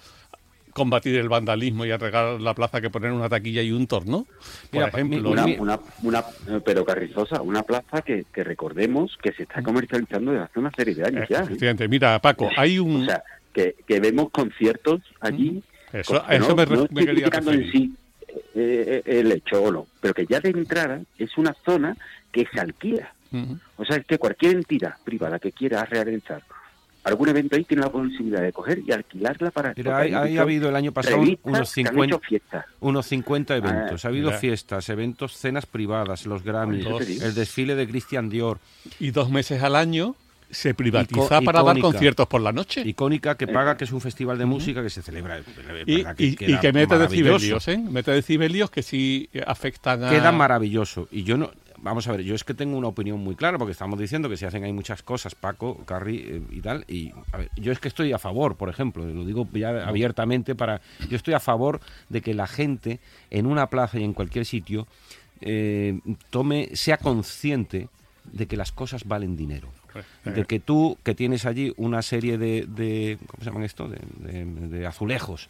combatir 0.72 1.16
el 1.16 1.28
vandalismo 1.28 1.84
y 1.84 1.90
arreglar 1.90 2.40
la 2.40 2.54
plaza 2.54 2.80
que 2.80 2.90
poner 2.90 3.12
una 3.12 3.28
taquilla 3.28 3.62
y 3.62 3.72
un 3.72 3.86
torno. 3.86 4.26
Por 4.70 4.82
ejemplo, 4.82 5.30
una, 5.30 5.80
una, 6.02 6.24
pero 6.64 6.84
Carrizosa, 6.84 7.42
una 7.42 7.62
plaza 7.62 8.02
que, 8.02 8.24
recordemos 8.34 9.16
que 9.22 9.32
se 9.32 9.44
está 9.44 9.62
comercializando 9.62 10.32
desde 10.32 10.44
hace 10.44 10.58
una 10.58 10.70
serie 10.72 10.94
de 10.94 11.04
años 11.04 11.28
ya. 11.28 11.46
¿eh? 11.48 11.88
Mira, 11.88 12.18
Paco, 12.18 12.48
hay 12.56 12.78
un... 12.78 13.02
O 13.02 13.06
sea, 13.06 13.22
que, 13.52 13.74
vemos 14.00 14.30
conciertos 14.30 15.00
allí... 15.20 15.62
Eso, 15.92 16.24
eso 16.30 16.56
me, 16.56 16.64
no 16.64 16.88
quería 16.88 17.26
en 17.26 17.70
sí 17.70 17.94
eh, 18.54 19.02
eh, 19.04 19.20
el 19.20 19.30
hecho 19.30 19.62
o 19.62 19.70
no, 19.70 19.86
pero 20.00 20.14
que 20.14 20.24
ya 20.24 20.40
de 20.40 20.48
entrada 20.48 21.02
es 21.18 21.36
una 21.36 21.54
zona 21.66 21.94
que 22.30 22.46
se 22.52 22.60
alquila. 22.60 23.12
O 23.76 23.84
sea, 23.86 24.00
que 24.00 24.18
cualquier 24.18 24.56
entidad 24.56 24.96
privada 25.04 25.38
que 25.38 25.52
quiera 25.52 25.84
realizar 25.86 26.42
algún 27.04 27.28
evento 27.28 27.56
ahí 27.56 27.64
tiene 27.64 27.82
la 27.82 27.90
posibilidad 27.90 28.40
de 28.42 28.52
coger 28.52 28.80
y 28.86 28.92
alquilarla 28.92 29.50
para... 29.50 29.70
Ahí, 29.70 29.84
hay 29.86 30.14
ahí 30.14 30.20
muchos 30.22 30.38
ha 30.38 30.42
habido 30.42 30.68
el 30.68 30.76
año 30.76 30.92
pasado 30.92 31.16
unos 31.18 31.38
que 31.42 31.50
han 31.50 31.66
50, 31.66 32.04
hecho 32.04 32.20
fiestas. 32.20 32.64
unos 32.80 33.06
50 33.06 33.56
eventos. 33.56 34.04
Ah, 34.04 34.08
ha 34.08 34.10
habido 34.10 34.28
mira. 34.28 34.38
fiestas, 34.38 34.88
eventos, 34.88 35.36
cenas 35.36 35.66
privadas, 35.66 36.26
los 36.26 36.42
Grammys, 36.44 36.86
el 37.22 37.34
desfile 37.34 37.74
de 37.74 37.88
Christian 37.88 38.28
Dior, 38.28 38.58
Y 39.00 39.10
dos 39.10 39.30
meses 39.30 39.62
al 39.62 39.74
año 39.76 40.14
se 40.50 40.74
privatiza 40.74 41.40
Ico- 41.40 41.44
para 41.46 41.62
dar 41.62 41.78
conciertos 41.80 42.26
por 42.28 42.42
la 42.42 42.52
noche. 42.52 42.82
icónica 42.86 43.36
que 43.36 43.46
paga, 43.48 43.76
que 43.76 43.84
es 43.84 43.92
un 43.92 44.02
festival 44.02 44.36
de 44.36 44.44
música 44.44 44.82
que 44.82 44.90
se 44.90 45.00
celebra. 45.00 45.38
eh, 45.38 46.04
Y, 46.18 46.36
que 46.36 46.72
mete 46.72 46.98
decibelios, 46.98 47.66
¿eh? 47.68 47.78
Mete 47.78 48.10
decibelios 48.10 48.70
que 48.70 48.82
sí 48.82 49.28
afectan 49.46 50.04
a... 50.04 50.10
Queda 50.10 50.30
maravilloso. 50.30 51.08
Y 51.10 51.24
yo 51.24 51.36
no. 51.38 51.50
Vamos 51.82 52.06
a 52.06 52.12
ver, 52.12 52.22
yo 52.22 52.36
es 52.36 52.44
que 52.44 52.54
tengo 52.54 52.78
una 52.78 52.86
opinión 52.86 53.18
muy 53.18 53.34
clara, 53.34 53.58
porque 53.58 53.72
estamos 53.72 53.98
diciendo 53.98 54.28
que 54.28 54.36
se 54.36 54.46
hacen 54.46 54.62
ahí 54.62 54.72
muchas 54.72 55.02
cosas, 55.02 55.34
Paco, 55.34 55.78
Carri 55.84 56.16
eh, 56.18 56.42
y 56.52 56.60
tal. 56.60 56.84
Y 56.86 57.12
a 57.32 57.38
ver, 57.38 57.50
yo 57.56 57.72
es 57.72 57.80
que 57.80 57.88
estoy 57.88 58.12
a 58.12 58.18
favor, 58.18 58.56
por 58.56 58.68
ejemplo, 58.68 59.04
lo 59.04 59.24
digo 59.24 59.48
ya 59.52 59.84
abiertamente 59.84 60.54
para. 60.54 60.80
Yo 61.10 61.16
estoy 61.16 61.34
a 61.34 61.40
favor 61.40 61.80
de 62.08 62.20
que 62.20 62.34
la 62.34 62.46
gente 62.46 63.00
en 63.30 63.46
una 63.46 63.66
plaza 63.68 63.98
y 63.98 64.04
en 64.04 64.12
cualquier 64.12 64.46
sitio 64.46 64.86
eh, 65.40 65.98
tome, 66.30 66.70
sea 66.74 66.98
consciente 66.98 67.88
de 68.32 68.46
que 68.46 68.56
las 68.56 68.70
cosas 68.70 69.04
valen 69.04 69.36
dinero. 69.36 69.68
De 70.24 70.44
que 70.44 70.60
tú, 70.60 70.96
que 71.02 71.14
tienes 71.14 71.44
allí 71.46 71.72
una 71.76 72.02
serie 72.02 72.38
de, 72.38 72.66
de 72.68 73.18
¿cómo 73.26 73.42
se 73.42 73.50
llaman 73.50 73.62
esto? 73.64 73.88
De, 73.88 73.98
de- 74.16 74.44
de 74.68 74.86
azulejos 74.86 75.48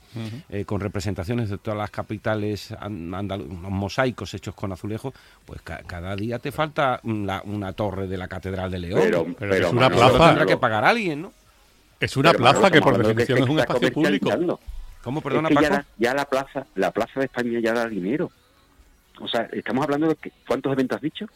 eh, 0.48 0.64
con 0.64 0.80
representaciones 0.80 1.50
de 1.50 1.58
todas 1.58 1.78
las 1.78 1.90
capitales, 1.90 2.74
unos 2.86 3.70
mosaicos 3.70 4.34
hechos 4.34 4.54
con 4.54 4.72
azulejo, 4.72 5.12
pues 5.44 5.62
ca- 5.62 5.82
cada 5.86 6.16
día 6.16 6.38
te 6.38 6.52
falta 6.52 7.00
una, 7.04 7.42
una 7.44 7.72
torre 7.72 8.06
de 8.06 8.16
la 8.16 8.28
Catedral 8.28 8.70
de 8.70 8.78
León. 8.78 9.00
Pero, 9.02 9.24
Pero 9.24 9.36
pero 9.38 9.54
es 9.66 9.72
una 9.72 9.88
Manolo, 9.88 10.08
plaza. 10.16 10.26
Tendrá 10.28 10.46
que 10.46 10.56
pagar 10.56 10.84
alguien, 10.84 11.22
¿no? 11.22 11.32
Es 12.00 12.16
una 12.16 12.30
pero, 12.30 12.38
plaza 12.42 12.60
Manolo, 12.60 12.72
que 12.72 12.80
por 12.80 12.92
que 12.96 13.02
definición 13.08 13.38
es 13.38 13.48
un 13.48 13.58
espacio 13.60 13.92
público. 13.92 14.30
¿Cómo, 15.02 15.18
Es 15.18 15.24
perdona, 15.24 15.48
que 15.48 15.54
Paco? 15.56 15.66
ya, 15.66 15.70
la, 15.72 15.86
ya 15.98 16.14
la 16.14 16.24
plaza 16.26 16.66
la 16.76 16.90
plaza 16.92 17.20
de 17.20 17.26
España 17.26 17.58
ya 17.60 17.72
da 17.72 17.88
dinero. 17.88 18.30
O 19.20 19.28
sea, 19.28 19.48
estamos 19.52 19.84
hablando 19.84 20.08
de 20.08 20.14
que, 20.16 20.32
¿cuántos 20.46 20.72
eventos 20.72 20.96
has 20.96 21.02
dicho? 21.02 21.26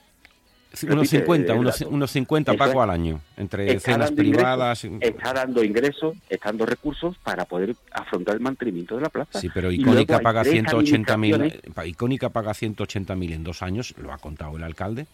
Unos 0.85 0.97
repite, 1.11 1.17
50, 1.19 1.53
el 1.53 1.59
unos, 1.59 1.81
unos 1.83 2.11
50, 2.11 2.53
Eso 2.53 2.59
Paco, 2.59 2.79
es. 2.81 2.85
al 2.85 2.91
año, 2.91 3.21
entre 3.37 3.73
Está 3.75 3.93
cenas 3.93 4.09
dando 4.11 4.23
privadas. 4.23 4.85
ingresos, 4.85 5.17
está 5.17 5.33
dando 5.33 5.65
ingresos, 5.65 6.17
está 6.29 6.49
dando 6.51 6.67
recursos 6.67 7.17
para 7.19 7.45
poder 7.45 7.75
afrontar 7.93 8.35
el 8.35 8.41
mantenimiento 8.41 8.97
de 8.97 9.03
la 9.03 9.09
plaza. 9.09 9.41
Sí, 9.41 9.49
pero 9.53 9.71
Icónica 9.71 10.21
paga 10.21 10.43
tres 10.43 10.55
180.000 10.65 11.35
administraciones- 11.35 11.87
Icónica 11.87 12.29
paga 12.31 12.53
180.000 12.55 13.33
en 13.33 13.45
dos 13.45 13.63
años, 13.63 13.95
lo 13.99 14.13
ha 14.13 14.19
contado 14.19 14.57
el 14.57 14.63
alcalde, 14.65 15.07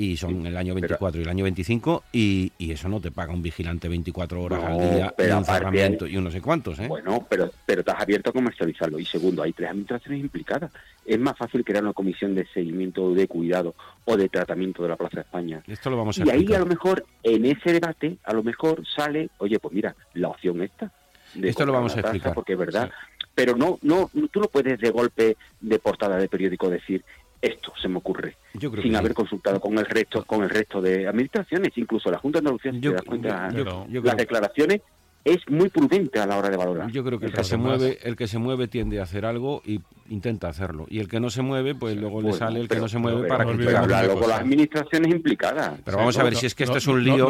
y 0.00 0.16
son 0.16 0.46
el 0.46 0.56
año 0.56 0.74
24 0.74 1.20
y 1.20 1.24
el 1.24 1.28
año 1.28 1.42
25, 1.42 2.04
y, 2.12 2.52
y 2.56 2.70
eso 2.70 2.88
no 2.88 3.00
te 3.00 3.10
paga 3.10 3.32
un 3.32 3.42
vigilante 3.42 3.88
24 3.88 4.40
horas 4.40 4.60
No, 4.62 4.66
al 4.68 4.78
día, 4.94 5.14
y 5.18 5.30
un 5.32 5.44
cerramiento 5.44 6.06
y 6.06 6.16
uno 6.16 6.30
sé 6.30 6.40
cuántos, 6.40 6.78
¿eh? 6.78 6.86
Bueno, 6.86 7.26
pero, 7.28 7.50
pero 7.66 7.80
estás 7.80 8.00
abierto 8.00 8.30
a 8.30 8.32
comercializarlo. 8.32 9.00
Y 9.00 9.04
segundo, 9.04 9.42
hay 9.42 9.52
tres 9.52 9.70
administraciones 9.70 10.20
implicadas. 10.20 10.70
Es 11.04 11.18
más 11.18 11.36
fácil 11.36 11.64
crear 11.64 11.82
una 11.82 11.92
comisión 11.94 12.32
de 12.36 12.46
seguimiento 12.54 13.12
de 13.12 13.26
cuidado 13.26 13.74
o 14.04 14.16
de 14.16 14.28
tratamiento 14.28 14.84
de 14.84 14.90
la 14.90 14.96
Plaza 14.96 15.16
de 15.16 15.22
España. 15.22 15.62
Esto 15.66 15.90
lo 15.90 15.96
vamos 15.96 16.16
a 16.20 16.24
Y 16.24 16.30
ahí 16.30 16.54
a 16.54 16.60
lo 16.60 16.66
mejor, 16.66 17.04
en 17.24 17.44
ese 17.46 17.72
debate, 17.72 18.18
a 18.22 18.32
lo 18.34 18.44
mejor 18.44 18.84
sale, 18.86 19.30
oye, 19.38 19.58
pues 19.58 19.74
mira, 19.74 19.96
la 20.14 20.28
opción 20.28 20.62
esta. 20.62 20.92
de 21.34 21.48
Esto 21.48 21.66
lo 21.66 21.72
vamos 21.72 21.96
a 21.96 22.00
explicar. 22.00 22.34
Porque 22.34 22.52
es 22.52 22.58
verdad. 22.58 22.88
Pero 23.34 23.56
no, 23.56 23.78
no, 23.82 24.10
no- 24.14 24.28
tú 24.28 24.38
no 24.40 24.46
puedes 24.46 24.78
de 24.80 24.90
golpe 24.90 25.36
de 25.60 25.78
portada 25.80 26.18
de 26.18 26.28
periódico 26.28 26.70
decir 26.70 27.04
esto 27.40 27.72
se 27.80 27.88
me 27.88 27.98
ocurre 27.98 28.36
Yo 28.54 28.70
creo 28.70 28.82
sin 28.82 28.90
que 28.92 28.96
sí. 28.96 29.00
haber 29.00 29.14
consultado 29.14 29.60
con 29.60 29.78
el 29.78 29.86
resto 29.86 30.24
con 30.24 30.42
el 30.42 30.50
resto 30.50 30.80
de 30.80 31.06
administraciones 31.06 31.70
incluso 31.76 32.10
la 32.10 32.18
Junta 32.18 32.38
de 32.40 32.48
Andalucía 32.48 32.72
si 32.72 32.80
Yo- 32.80 32.90
te 32.90 32.96
das 32.96 33.04
cuenta 33.04 33.48
yo- 33.50 33.58
yo- 33.64 33.86
yo 33.88 34.00
las 34.02 34.14
creo- 34.14 34.14
declaraciones 34.16 34.80
es 35.24 35.36
muy 35.50 35.68
prudente 35.68 36.18
a 36.20 36.26
la 36.26 36.38
hora 36.38 36.48
de 36.48 36.56
valorar 36.56 36.90
Yo 36.90 37.04
creo 37.04 37.18
que 37.18 37.26
el 37.26 37.32
que 37.32 37.44
se 37.44 37.56
mueve, 37.58 37.98
el 38.02 38.16
que 38.16 38.26
se 38.28 38.38
mueve 38.38 38.66
tiende 38.66 38.98
a 38.98 39.02
hacer 39.02 39.26
algo 39.26 39.60
y 39.66 39.80
intenta 40.08 40.48
hacerlo. 40.48 40.86
Y 40.88 41.00
el 41.00 41.08
que 41.08 41.20
no 41.20 41.28
se 41.28 41.42
mueve, 41.42 41.74
pues 41.74 41.96
luego 41.98 42.22
le 42.22 42.32
sale 42.32 42.60
el 42.60 42.68
que 42.68 42.76
no 42.78 42.88
se 42.88 42.96
mueve 42.98 43.18
pero- 43.22 43.28
para 43.28 43.44
no 43.44 43.50
una 43.50 43.78
hablarlo 43.80 44.18
con 44.18 44.28
las 44.30 44.40
administraciones 44.40 45.12
implicadas 45.12 45.80
Pero 45.84 45.98
vamos 45.98 46.16
a 46.16 46.22
ver 46.22 46.32
no, 46.32 46.38
si 46.38 46.46
es 46.46 46.54
que 46.54 46.64
no, 46.64 46.70
esto 46.70 46.78
es 46.78 46.86
un 46.86 47.04
lío. 47.04 47.28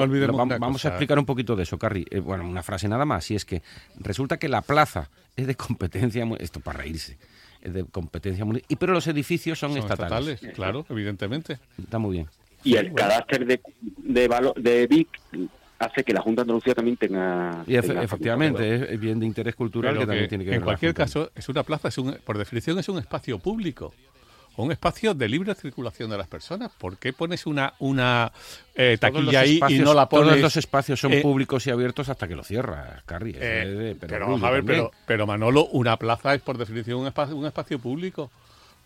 vamos 0.61 0.85
a 0.85 0.89
explicar 0.91 1.19
un 1.19 1.25
poquito 1.27 1.57
de 1.57 1.65
eso, 1.65 1.77
Carri. 1.77 2.07
Eh, 2.11 2.21
bueno, 2.21 2.49
una 2.49 2.63
frase 2.63 2.89
nada 2.89 3.05
más. 3.05 3.25
Si 3.25 3.35
es 3.35 3.45
que 3.45 3.63
resulta 3.99 4.37
que 4.37 4.49
la 4.49 4.63
plaza 4.63 5.11
es 5.35 5.49
de 5.49 5.57
competencia, 5.57 6.25
esto 6.39 6.61
para 6.61 6.81
reírse, 6.81 7.19
de 7.63 7.85
competencia 7.85 8.45
muni- 8.45 8.63
y 8.69 8.77
pero 8.77 8.93
los 8.93 9.07
edificios 9.07 9.59
son, 9.59 9.71
Son 9.73 9.79
estatales. 9.81 10.29
estatales, 10.35 10.55
claro, 10.55 10.87
evidentemente. 10.89 11.59
Está 11.83 11.99
muy 11.99 12.13
bien. 12.17 12.27
y 12.65 12.75
el 12.77 12.93
carácter 12.93 13.47
de 13.47 13.61
de, 13.99 14.29
valo- 14.29 14.55
de 14.57 14.87
Vic 14.87 15.09
hace 15.79 16.03
que 16.03 16.13
la 16.13 16.21
Junta 16.21 16.41
de 16.43 16.47
Andalucía 16.47 16.75
también 16.75 16.97
tenga, 16.97 17.63
Y 17.67 17.75
efe- 17.75 17.89
tenga 17.89 18.03
efectivamente, 18.03 18.95
es, 18.95 19.01
bien 19.01 19.21
de 19.21 19.27
interés 19.27 19.55
cultural 19.55 19.97
que 19.97 20.07
también 20.07 20.29
tiene 20.29 20.45
que 20.45 20.51
ver 20.51 20.59
en 20.59 20.65
cualquier 20.65 20.93
caso, 20.95 21.31
es 21.37 21.49
una 21.49 21.63
plaza, 21.63 21.89
es 21.89 21.99
un, 21.99 22.17
por 22.25 22.37
definición 22.39 22.79
es 22.79 22.89
un 22.89 22.99
espacio 22.99 23.39
público. 23.39 23.95
Un 24.63 24.73
espacio 24.73 25.15
de 25.15 25.29
libre 25.29 25.55
circulación 25.55 26.11
de 26.11 26.19
las 26.19 26.27
personas. 26.27 26.71
¿Por 26.77 26.97
qué 26.97 27.13
pones 27.13 27.47
una, 27.47 27.75
una 27.79 28.33
eh, 28.75 28.97
taquilla 29.01 29.41
ahí 29.41 29.53
y 29.53 29.55
espacios- 29.59 29.85
no 29.85 29.95
la 29.95 30.09
pones? 30.09 30.29
Todos 30.31 30.41
los 30.43 30.57
espacios 30.57 30.99
son 31.01 31.13
eh, 31.13 31.21
públicos 31.21 31.67
y 31.67 31.71
abiertos 31.71 32.09
hasta 32.09 32.27
que 32.27 32.35
lo 32.35 32.43
cierras, 32.43 33.03
Carri. 33.05 33.31
eso 33.31 33.39
eh, 33.41 33.97
pero 34.01 34.11
perogrullo 34.11 34.33
vamos 34.43 34.49
a 34.49 34.51
ver, 34.51 34.65
pero, 34.65 34.91
pero 35.07 35.27
Manolo, 35.27 35.67
una 35.67 35.97
plaza 35.97 36.35
es 36.35 36.43
por 36.43 36.59
definición 36.59 36.99
un 37.01 37.07
espacio, 37.07 37.37
un 37.37 37.47
espacio 37.47 37.79
público. 37.79 38.31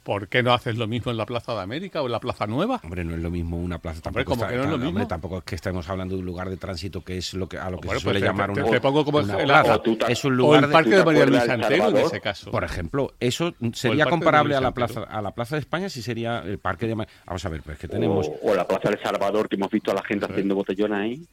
¿Por 0.02 0.26
qué 0.28 0.42
no 0.42 0.52
haces 0.52 0.76
lo 0.76 0.86
mismo 0.88 1.10
en 1.12 1.16
la 1.16 1.26
Plaza 1.26 1.54
de 1.54 1.60
América 1.60 2.02
o 2.02 2.06
en 2.06 2.12
la 2.12 2.18
Plaza 2.20 2.46
Nueva? 2.46 2.80
Hombre, 2.82 3.04
no 3.04 3.14
es 3.14 3.20
lo 3.20 3.30
mismo 3.30 3.56
una 3.56 3.78
plaza. 3.78 4.00
Hombre, 4.04 4.24
Tampoco, 4.24 4.40
¿cómo 4.40 4.50
que 4.50 4.56
no 4.56 4.62
es 4.62 4.68
lo 4.68 4.74
hombre, 4.74 4.90
mismo? 4.92 5.06
tampoco 5.06 5.38
es 5.38 5.44
que 5.44 5.54
estemos 5.54 5.88
hablando 5.88 6.14
de 6.16 6.20
un 6.20 6.26
lugar 6.26 6.50
de 6.50 6.56
tránsito 6.56 7.02
que 7.04 7.18
es 7.18 7.34
lo 7.34 7.48
que 7.48 7.56
a 7.58 7.70
lo 7.70 7.78
que 7.78 7.86
Bueno, 7.86 8.00
se 8.00 8.04
suele 8.04 8.18
pues 8.20 8.30
te- 8.30 8.32
llamar 8.32 8.52
te- 8.52 8.62
una, 8.62 8.70
te 8.72 8.80
pongo 8.80 9.04
como 9.04 9.18
una 9.18 9.38
el- 9.38 9.44
plaza. 9.46 9.76
o 9.76 10.08
Es 10.08 10.24
un 10.24 10.32
O 10.32 10.36
lugar 10.36 10.64
el 10.64 10.68
de- 10.70 10.72
Parque 10.72 10.90
¿tú 10.90 10.96
de 10.96 11.04
María 11.04 11.26
Luisa 11.26 11.42
del 11.42 11.50
Antero 11.64 11.88
en 11.90 11.96
ese 11.98 12.20
caso. 12.20 12.50
Por 12.50 12.64
ejemplo, 12.64 13.12
eso 13.20 13.54
sería 13.74 14.06
comparable 14.06 14.56
a 14.56 14.60
la 14.60 14.72
plaza 14.72 15.02
a 15.04 15.22
la 15.22 15.30
plaza 15.30 15.54
de 15.56 15.60
España 15.60 15.88
si 15.88 16.02
sería 16.02 16.40
el 16.40 16.58
parque 16.58 16.86
de 16.86 16.94
Ma- 16.96 17.06
vamos 17.26 17.44
a 17.44 17.48
ver, 17.48 17.62
pues 17.62 17.78
que 17.78 17.86
tenemos 17.88 18.26
o, 18.28 18.50
o 18.50 18.54
la 18.54 18.66
Plaza 18.66 18.90
de 18.90 18.98
Salvador 19.00 19.48
que 19.48 19.56
hemos 19.56 19.70
visto 19.70 19.92
a 19.92 19.94
la 19.94 20.02
gente 20.02 20.24
haciendo 20.24 20.54
botellones 20.56 20.98
ahí 20.98 21.26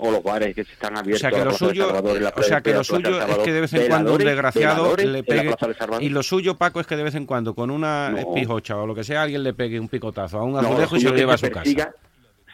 o 0.00 0.10
los 0.10 0.22
bares 0.22 0.54
que 0.54 0.64
se 0.64 0.72
están 0.72 0.96
o 0.96 1.00
abiertos 1.00 1.20
sea 1.20 1.30
que 1.30 1.38
la 1.38 1.44
lo 1.44 1.52
suyo, 1.52 1.88
o 2.36 2.42
sea 2.42 2.60
que 2.60 2.72
lo 2.72 2.84
suyo 2.84 3.20
es 3.20 3.38
que 3.38 3.52
de 3.52 3.60
vez 3.60 3.72
en 3.74 3.88
cuando 3.88 4.12
un 4.14 4.18
desgraciado 4.18 4.96
le 4.96 5.22
pegue 5.24 5.54
y 6.00 6.08
lo 6.08 6.22
suyo 6.22 6.56
Paco 6.56 6.80
es 6.80 6.86
que 6.86 6.96
de 6.96 7.02
vez 7.02 7.14
en 7.16 7.26
cuando 7.26 7.54
con 7.54 7.70
una 7.70 8.10
No. 8.10 8.32
pijocha 8.34 8.76
o 8.76 8.86
lo 8.86 8.94
que 8.94 9.04
sea 9.04 9.22
alguien 9.22 9.42
le 9.42 9.54
pegue 9.54 9.78
un 9.80 9.88
picotazo 9.88 10.38
a 10.38 10.44
un 10.44 10.52
No, 10.52 10.58
azulejo 10.60 10.96
y 10.96 11.00
se 11.00 11.08
lo 11.10 11.16
lleva 11.16 11.34
a 11.34 11.38
su 11.38 11.50
casa. 11.50 11.92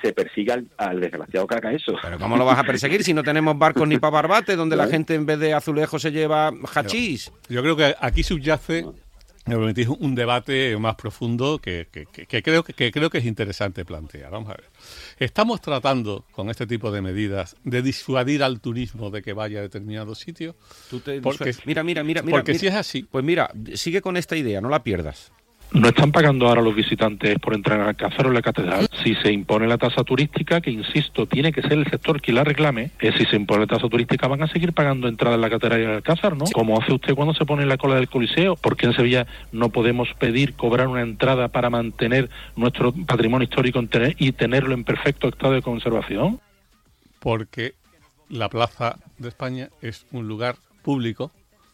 se 0.02 0.12
persiga 0.12 0.54
al, 0.54 0.66
al 0.78 1.00
desgraciado 1.00 1.46
que 1.46 1.54
haga 1.54 1.72
eso 1.72 1.92
Pero 2.02 2.18
¿cómo 2.18 2.36
lo 2.36 2.44
vas 2.44 2.58
a 2.58 2.64
perseguir 2.64 3.04
si 3.04 3.12
no 3.14 3.22
tenemos 3.22 3.58
barcos 3.58 3.86
ni 3.88 3.98
para 3.98 4.10
barbate 4.12 4.56
donde 4.56 4.76
la 4.76 4.86
gente 4.86 5.14
en 5.14 5.26
vez 5.26 5.38
de 5.38 5.54
azulejo 5.54 5.98
se 5.98 6.12
lleva 6.12 6.50
hachís? 6.74 7.30
Yo 7.48 7.62
creo 7.62 7.76
que 7.76 7.94
aquí 8.00 8.22
subyace 8.22 8.86
me 9.46 9.56
permitís, 9.56 9.88
un 9.88 10.14
debate 10.14 10.76
más 10.78 10.94
profundo 10.94 11.58
que, 11.58 11.86
que- 11.92 12.06
que- 12.06 12.42
creo 12.42 12.64
que, 12.64 12.72
que 12.72 12.90
creo 12.90 13.10
que 13.10 13.18
es 13.18 13.26
interesante 13.26 13.84
plantear. 13.84 14.30
Vamos 14.30 14.48
a 14.50 14.54
ver. 14.54 14.70
Estamos 15.18 15.60
tratando 15.60 16.24
con 16.32 16.48
este 16.48 16.66
tipo 16.66 16.90
de 16.90 17.02
medidas 17.02 17.56
de 17.62 17.82
disuadir 17.82 18.42
al 18.42 18.60
turismo 18.60 19.10
de 19.10 19.20
que 19.22 19.34
vaya 19.34 19.58
a 19.58 19.62
determinado 19.62 20.14
sitio. 20.14 20.56
Tú 20.88 21.00
te 21.00 21.20
Porque- 21.20 21.54
mira, 21.66 21.82
mira, 21.84 22.02
mira, 22.02 22.22
mira. 22.22 22.36
porque 22.38 22.52
mira. 22.52 22.60
si 22.60 22.66
es 22.68 22.74
así, 22.74 23.02
Pues 23.02 23.22
mira, 23.24 23.50
sigue 23.74 24.00
con 24.00 24.16
esta 24.16 24.34
idea, 24.36 24.60
no 24.62 24.68
la 24.70 24.82
pierdas. 24.82 25.30
No 25.72 25.88
están 25.88 26.12
pagando 26.12 26.46
ahora 26.46 26.62
los 26.62 26.74
visitantes 26.74 27.36
por 27.40 27.54
entrar 27.54 27.80
al 27.80 27.88
Alcázar 27.88 28.26
o 28.26 28.28
en 28.28 28.34
la 28.34 28.42
catedral. 28.42 28.86
Si 29.02 29.14
se 29.16 29.32
impone 29.32 29.66
la 29.66 29.76
tasa 29.76 30.04
turística, 30.04 30.60
que 30.60 30.70
insisto, 30.70 31.26
tiene 31.26 31.52
que 31.52 31.62
ser 31.62 31.72
el 31.72 31.90
sector 31.90 32.20
que 32.20 32.32
la 32.32 32.44
reclame, 32.44 32.92
eh, 33.00 33.12
si 33.18 33.24
se 33.24 33.34
impone 33.34 33.62
la 33.62 33.66
tasa 33.66 33.88
turística 33.88 34.28
van 34.28 34.42
a 34.42 34.46
seguir 34.46 34.72
pagando 34.72 35.08
entrada 35.08 35.34
en 35.34 35.40
la 35.40 35.50
catedral 35.50 35.80
y 35.80 35.84
en 35.84 35.90
el 35.90 35.96
Alcázar, 35.96 36.36
¿no? 36.36 36.44
Como 36.52 36.80
hace 36.80 36.92
usted 36.92 37.14
cuando 37.14 37.34
se 37.34 37.44
pone 37.44 37.62
en 37.62 37.68
la 37.68 37.76
cola 37.76 37.96
del 37.96 38.08
Coliseo. 38.08 38.54
¿Por 38.54 38.76
qué 38.76 38.86
en 38.86 38.94
Sevilla 38.94 39.26
no 39.50 39.70
podemos 39.70 40.08
pedir 40.18 40.54
cobrar 40.54 40.86
una 40.86 41.02
entrada 41.02 41.48
para 41.48 41.70
mantener 41.70 42.30
nuestro 42.54 42.92
patrimonio 42.92 43.44
histórico 43.44 43.80
en 43.80 43.88
y 44.18 44.32
tenerlo 44.32 44.74
en 44.74 44.84
perfecto 44.84 45.28
estado 45.28 45.54
de 45.54 45.62
conservación? 45.62 46.40
porque 47.24 47.74
la 48.28 48.50
Plaza 48.50 48.98
de 49.16 49.28
España 49.28 49.70
es 49.80 50.04
un 50.12 50.28
lugar 50.28 50.56
público 50.82 51.32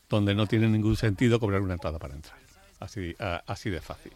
donde 0.09 0.33
no 0.33 0.47
tiene 0.47 0.69
ningún 0.69 0.95
sentido 0.95 1.41
cobrar 1.41 1.61
una 1.61 1.75
entrada 1.75 1.99
para 1.99 2.15
entrar. 2.15 2.40
Así, 2.81 3.15
a- 3.19 3.43
así 3.47 3.71
de 3.71 3.81
fácil. 3.81 4.13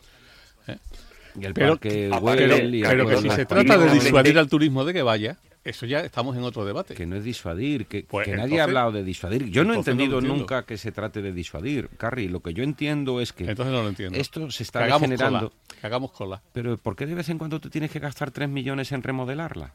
Y 1.39 1.45
el 1.45 1.53
Pero, 1.55 1.79
Güell 1.79 2.11
pero, 2.39 2.57
y 2.69 2.83
pero 2.83 3.07
que 3.09 3.17
si 3.19 3.31
se 3.31 3.45
trata 3.47 3.77
de 3.77 3.91
disuadir 3.93 4.39
al 4.39 4.49
turismo 4.49 4.85
de 4.85 4.93
que 4.95 5.03
vaya, 5.03 5.37
eso 5.65 5.85
ya 5.85 6.01
estamos 6.01 6.37
en 6.37 6.45
otro 6.45 6.65
debate. 6.65 6.95
Que 6.95 7.07
no 7.07 7.17
es 7.17 7.25
disuadir, 7.25 7.87
que, 7.87 8.05
Pues 8.05 8.25
que 8.27 8.31
nadie 8.33 8.43
entonces- 8.45 8.61
ha 8.61 8.65
hablado 8.65 8.93
de 8.93 9.03
disuadir. 9.03 9.51
Yo 9.51 9.65
no 9.65 9.73
he 9.73 9.75
no 9.75 9.81
entendido 9.81 10.19
entiendo. 10.19 10.39
nunca 10.39 10.65
que 10.65 10.79
se 10.79 10.93
trate 10.93 11.23
de 11.23 11.33
disuadir, 11.33 11.89
Carrie. 11.99 12.29
Lo 12.29 12.41
que 12.41 12.55
yo 12.55 12.63
entiendo 12.63 13.21
es 13.21 13.33
que 13.33 13.45
Entonces 13.45 13.73
no 13.75 13.83
lo 13.83 13.89
entiendo. 13.89 14.17
esto 14.19 14.51
se 14.51 14.59
que 14.59 14.63
está 14.63 14.85
hagamos 14.85 15.01
generando. 15.03 15.51
cola. 15.51 15.79
Que 15.81 15.87
hagamos 15.87 16.13
cola. 16.13 16.43
Pero 16.53 16.79
¿por 16.79 16.95
qué 16.97 17.07
de 17.07 17.15
vez 17.15 17.29
en 17.29 17.39
cuando 17.39 17.61
tú 17.61 17.69
tienes 17.69 17.91
que 17.91 17.99
gastar 17.99 18.31
3 18.31 18.49
millones 18.49 18.93
en 18.93 19.03
remodelarla? 19.03 19.75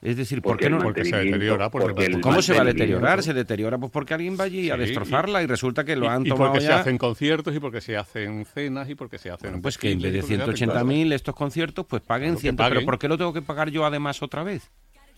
Es 0.00 0.16
decir, 0.16 0.40
¿por 0.40 0.52
Porque 0.52 0.64
qué 0.66 0.70
no? 0.70 0.78
Porque 0.78 1.04
se 1.04 1.16
deteriora, 1.16 1.70
porque 1.70 1.88
porque 1.88 2.06
el 2.06 2.20
¿Cómo 2.20 2.40
se 2.40 2.54
va 2.54 2.62
a 2.62 2.64
deteriorar? 2.64 3.22
Se 3.22 3.34
deteriora 3.34 3.78
pues 3.78 3.90
porque 3.90 4.14
alguien 4.14 4.36
va 4.38 4.44
allí 4.44 4.70
a 4.70 4.76
destrozarla 4.76 5.42
y 5.42 5.46
resulta 5.46 5.84
que 5.84 5.96
lo 5.96 6.04
Y- 6.06 6.08
han 6.08 6.24
y, 6.26 6.28
tomado 6.28 6.52
porque 6.52 6.64
se 6.66 6.72
hacen 6.72 6.98
conciertos 6.98 7.54
y 7.56 7.58
porque 7.58 7.80
se 7.80 7.96
hacen 7.96 8.44
cenas 8.44 8.88
y 8.88 8.94
porque 8.94 9.18
se 9.18 9.30
hacen 9.30 9.50
Bueno, 9.50 9.62
pues 9.62 9.76
que 9.76 9.90
en 9.90 10.00
vez 10.00 10.12
de 10.12 10.18
y 10.18 10.20
porque 10.38 10.56
se 10.56 10.64
hacen 10.64 10.70
180.000 10.70 11.12
estos 11.12 11.34
conciertos, 11.34 11.84
pues 11.86 12.00
paguen 12.02 12.28
Claro, 12.36 12.36
que 12.36 12.40
100. 12.42 12.56
Pero. 12.56 12.84
¿por 12.84 12.98
qué 12.98 13.08
lo 13.08 13.18
tengo 13.18 13.32
que 13.32 13.42
pagar 13.42 13.70
yo 13.70 13.84
además 13.84 14.22
otra 14.22 14.42
vez? 14.44 14.70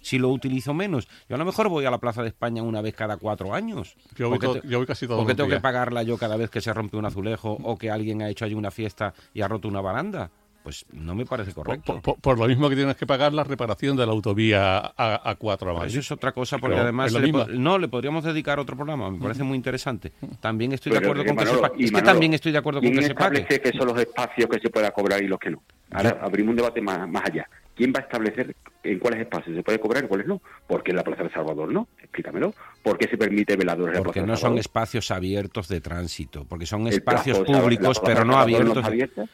si 0.02 0.18
lo 0.18 0.30
utilizo 0.30 0.72
menos. 0.72 1.06
Yo 1.28 1.34
a 1.36 1.38
lo 1.38 1.44
mejor 1.44 1.68
voy 1.68 1.84
a 1.84 1.90
la 1.90 1.98
Plaza 1.98 2.22
de 2.22 2.28
España 2.28 2.62
una 2.62 2.80
vez 2.80 2.94
cada 2.94 3.18
cuatro 3.18 3.52
años. 3.52 3.96
Yo 4.16 4.30
voy, 4.30 4.38
Porque 4.38 4.60
to- 4.62 4.66
yo 4.66 4.78
voy 4.78 4.86
casi 4.86 5.06
todos 5.06 5.20
porque 5.20 5.34
tengo 5.34 5.50
que 5.50 5.60
pagarla 5.60 6.02
yo 6.02 6.16
cada 6.16 6.38
vez 6.38 6.48
que 6.48 6.62
se 6.62 6.72
rompe 6.72 6.96
un 6.96 7.04
azulejo 7.04 7.58
o 7.62 7.76
que 7.76 7.90
alguien 7.90 8.22
ha 8.22 8.30
hecho 8.30 8.46
allí 8.46 8.54
una 8.54 8.70
fiesta 8.70 9.12
y 9.34 9.42
ha 9.42 9.48
roto 9.48 9.68
una 9.68 9.82
baranda. 9.82 10.30
Pues 10.62 10.84
no 10.92 11.14
me 11.14 11.24
parece 11.24 11.52
correcto. 11.54 11.94
Por, 11.94 12.02
por- 12.02 12.20
por 12.20 12.38
lo 12.38 12.46
mismo 12.46 12.68
que 12.68 12.76
tienes 12.76 12.94
que 12.96 13.06
pagar 13.06 13.32
la 13.32 13.44
reparación 13.44 13.96
de 13.96 14.04
la 14.04 14.12
autovía 14.12 14.92
A, 14.96 15.34
4 15.38 15.70
a 15.70 15.74
Madrid. 15.74 15.88
Eso 15.90 16.00
es 16.00 16.12
otra 16.12 16.32
cosa, 16.32 16.58
porque 16.58 16.74
Pero 16.74 16.82
además 16.82 17.12
le 17.12 17.32
no 17.58 17.78
le 17.78 17.88
podríamos 17.88 18.24
dedicar 18.24 18.58
otro 18.58 18.76
programa, 18.76 19.10
me 19.10 19.18
parece 19.18 19.42
muy 19.42 19.56
interesante. 19.56 20.12
También 20.40 20.72
estoy 20.72 20.92
de 20.92 20.98
acuerdo 20.98 21.22
eh, 21.22 21.26
con 21.26 21.36
que 21.36 21.44
Manolo, 21.44 21.62
se 21.64 21.70
pague. 21.70 21.84
Es 21.84 21.90
que 21.92 22.02
también 22.02 22.34
estoy 22.34 22.52
de 22.52 22.58
acuerdo 22.58 22.80
con 22.80 22.90
¿quién 22.90 23.00
que 23.00 23.06
se 23.08 23.14
pague. 23.14 23.38
establece 23.40 23.62
que 23.72 23.78
son 23.78 23.88
los 23.88 23.98
espacios 23.98 24.48
que 24.50 24.60
se 24.60 24.68
pueda 24.68 24.90
cobrar 24.90 25.22
y 25.22 25.28
los 25.28 25.38
que 25.38 25.50
no? 25.50 25.62
Ahora 25.92 26.18
abrimos 26.22 26.50
un 26.50 26.56
debate 26.56 26.80
más, 26.82 27.08
más 27.08 27.24
allá. 27.24 27.48
¿Quién 27.74 27.92
va 27.96 28.00
a 28.00 28.02
establecer 28.02 28.54
en 28.82 28.98
cuáles 28.98 29.20
espacios 29.20 29.56
se 29.56 29.62
puede 29.62 29.80
cobrar 29.80 30.04
y 30.04 30.08
cuáles 30.08 30.26
no? 30.26 30.42
¿Por 30.66 30.82
qué 30.82 30.90
en 30.90 30.98
la 30.98 31.02
Plaza 31.04 31.22
de 31.22 31.30
Salvador 31.30 31.72
no? 31.72 31.88
Explícamelo. 31.98 32.52
¿Por 32.82 32.98
qué 32.98 33.08
se 33.08 33.16
permite 33.16 33.56
veladores 33.56 33.94
en 33.94 34.00
la 34.00 34.04
Porque 34.04 34.20
Plaza 34.20 34.26
no 34.26 34.32
de 34.34 34.38
son 34.40 34.58
espacios 34.58 35.10
abiertos 35.10 35.68
de 35.68 35.80
tránsito, 35.80 36.44
porque 36.44 36.66
son 36.66 36.86
espacios 36.88 37.38
públicos, 37.38 37.96
la 38.02 38.02
pero 38.06 38.24
no 38.26 38.36
abiertos. 38.38 38.84
abierta. 38.84 39.24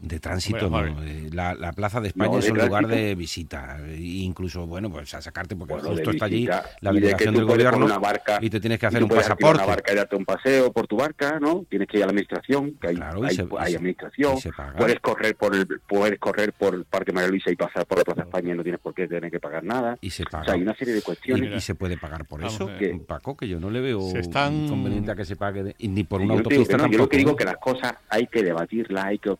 De 0.00 0.20
tránsito, 0.20 0.68
no. 0.68 0.84
Eh, 1.02 1.30
La, 1.32 1.54
la 1.54 1.72
Plaza 1.72 2.00
de 2.00 2.08
España 2.08 2.32
No, 2.32 2.38
es 2.38 2.50
un 2.50 2.58
lugar 2.58 2.86
de 2.86 3.14
visita. 3.14 3.78
e 3.88 3.96
incluso, 3.98 4.66
bueno, 4.66 4.90
pues 4.90 5.12
a 5.14 5.22
sacarte, 5.22 5.56
porque 5.56 5.72
Bueno, 5.74 5.88
justo 5.88 6.10
está 6.10 6.26
allí 6.26 6.46
la 6.46 6.92
delegación 6.92 7.34
del 7.34 7.44
puedes 7.46 7.64
gobierno 7.64 7.86
una 7.86 7.98
barca 7.98 8.38
y 8.42 8.50
te 8.50 8.60
tienes 8.60 8.78
que 8.78 8.86
hacer 8.86 9.02
un 9.02 9.08
pasaporte. 9.08 9.62
una 9.62 9.66
barca 9.66 9.92
y 9.92 9.96
darte 9.96 10.16
un 10.16 10.24
paseo 10.24 10.70
por 10.72 10.86
tu 10.86 10.96
barca, 10.96 11.38
¿no? 11.40 11.64
Tienes 11.68 11.88
que 11.88 11.96
ir 11.96 12.02
a 12.02 12.06
la 12.06 12.10
administración, 12.10 12.72
que 12.80 12.88
hay, 12.88 12.94
Claro, 12.96 13.24
hay, 13.24 13.34
se- 13.34 13.46
hay 13.58 13.70
se- 13.72 13.76
administración. 13.78 14.36
Puedes 14.76 15.00
correr 15.00 15.34
por 15.36 15.54
el 15.56 15.66
puedes 15.88 16.18
correr 16.18 16.52
por 16.52 16.74
el 16.74 16.84
Parque 16.84 17.12
María 17.12 17.30
Luisa 17.30 17.50
y 17.50 17.56
pasar 17.56 17.86
por 17.86 17.98
la 17.98 18.04
Plaza 18.04 18.22
España 18.22 18.52
y 18.52 18.56
no 18.56 18.62
tienes 18.62 18.80
por 18.80 18.94
qué 18.94 19.08
tener 19.08 19.30
que 19.30 19.40
pagar 19.40 19.64
nada. 19.64 19.96
Y 20.02 20.10
se 20.10 20.22
O 20.24 20.26
paga. 20.30 20.44
sea, 20.44 20.54
hay 20.54 20.62
una 20.62 20.76
serie 20.76 20.92
de 20.92 21.00
Y, 21.00 21.02
cuestiones. 21.02 21.56
y 21.56 21.60
se 21.60 21.74
puede 21.74 21.96
pagar 21.96 22.26
por 22.26 22.40
Vamos 22.40 22.54
eso. 22.54 22.66
Que- 22.78 22.94
Paco, 23.06 23.36
que 23.36 23.48
yo 23.48 23.58
no 23.60 23.70
le 23.70 23.80
veo 23.80 24.00
Se 24.10 24.18
están- 24.20 24.66
inconveniente 24.66 25.10
a 25.10 25.16
que 25.16 25.24
se 25.24 25.36
pague, 25.36 25.62
de- 25.62 25.74
ni 25.80 26.04
por 26.04 26.20
una 26.20 26.34
autopista 26.34 26.76
no, 26.76 26.86
yo 26.88 26.98
lo 26.98 27.08
que 27.08 27.16
digo 27.16 27.30
¿eh? 27.32 27.36
que 27.36 27.44
las 27.46 27.56
cosas 27.56 27.94
hay 28.10 28.26
que 28.26 28.42
debatirlas, 28.42 29.04
hay 29.06 29.18
que 29.18 29.30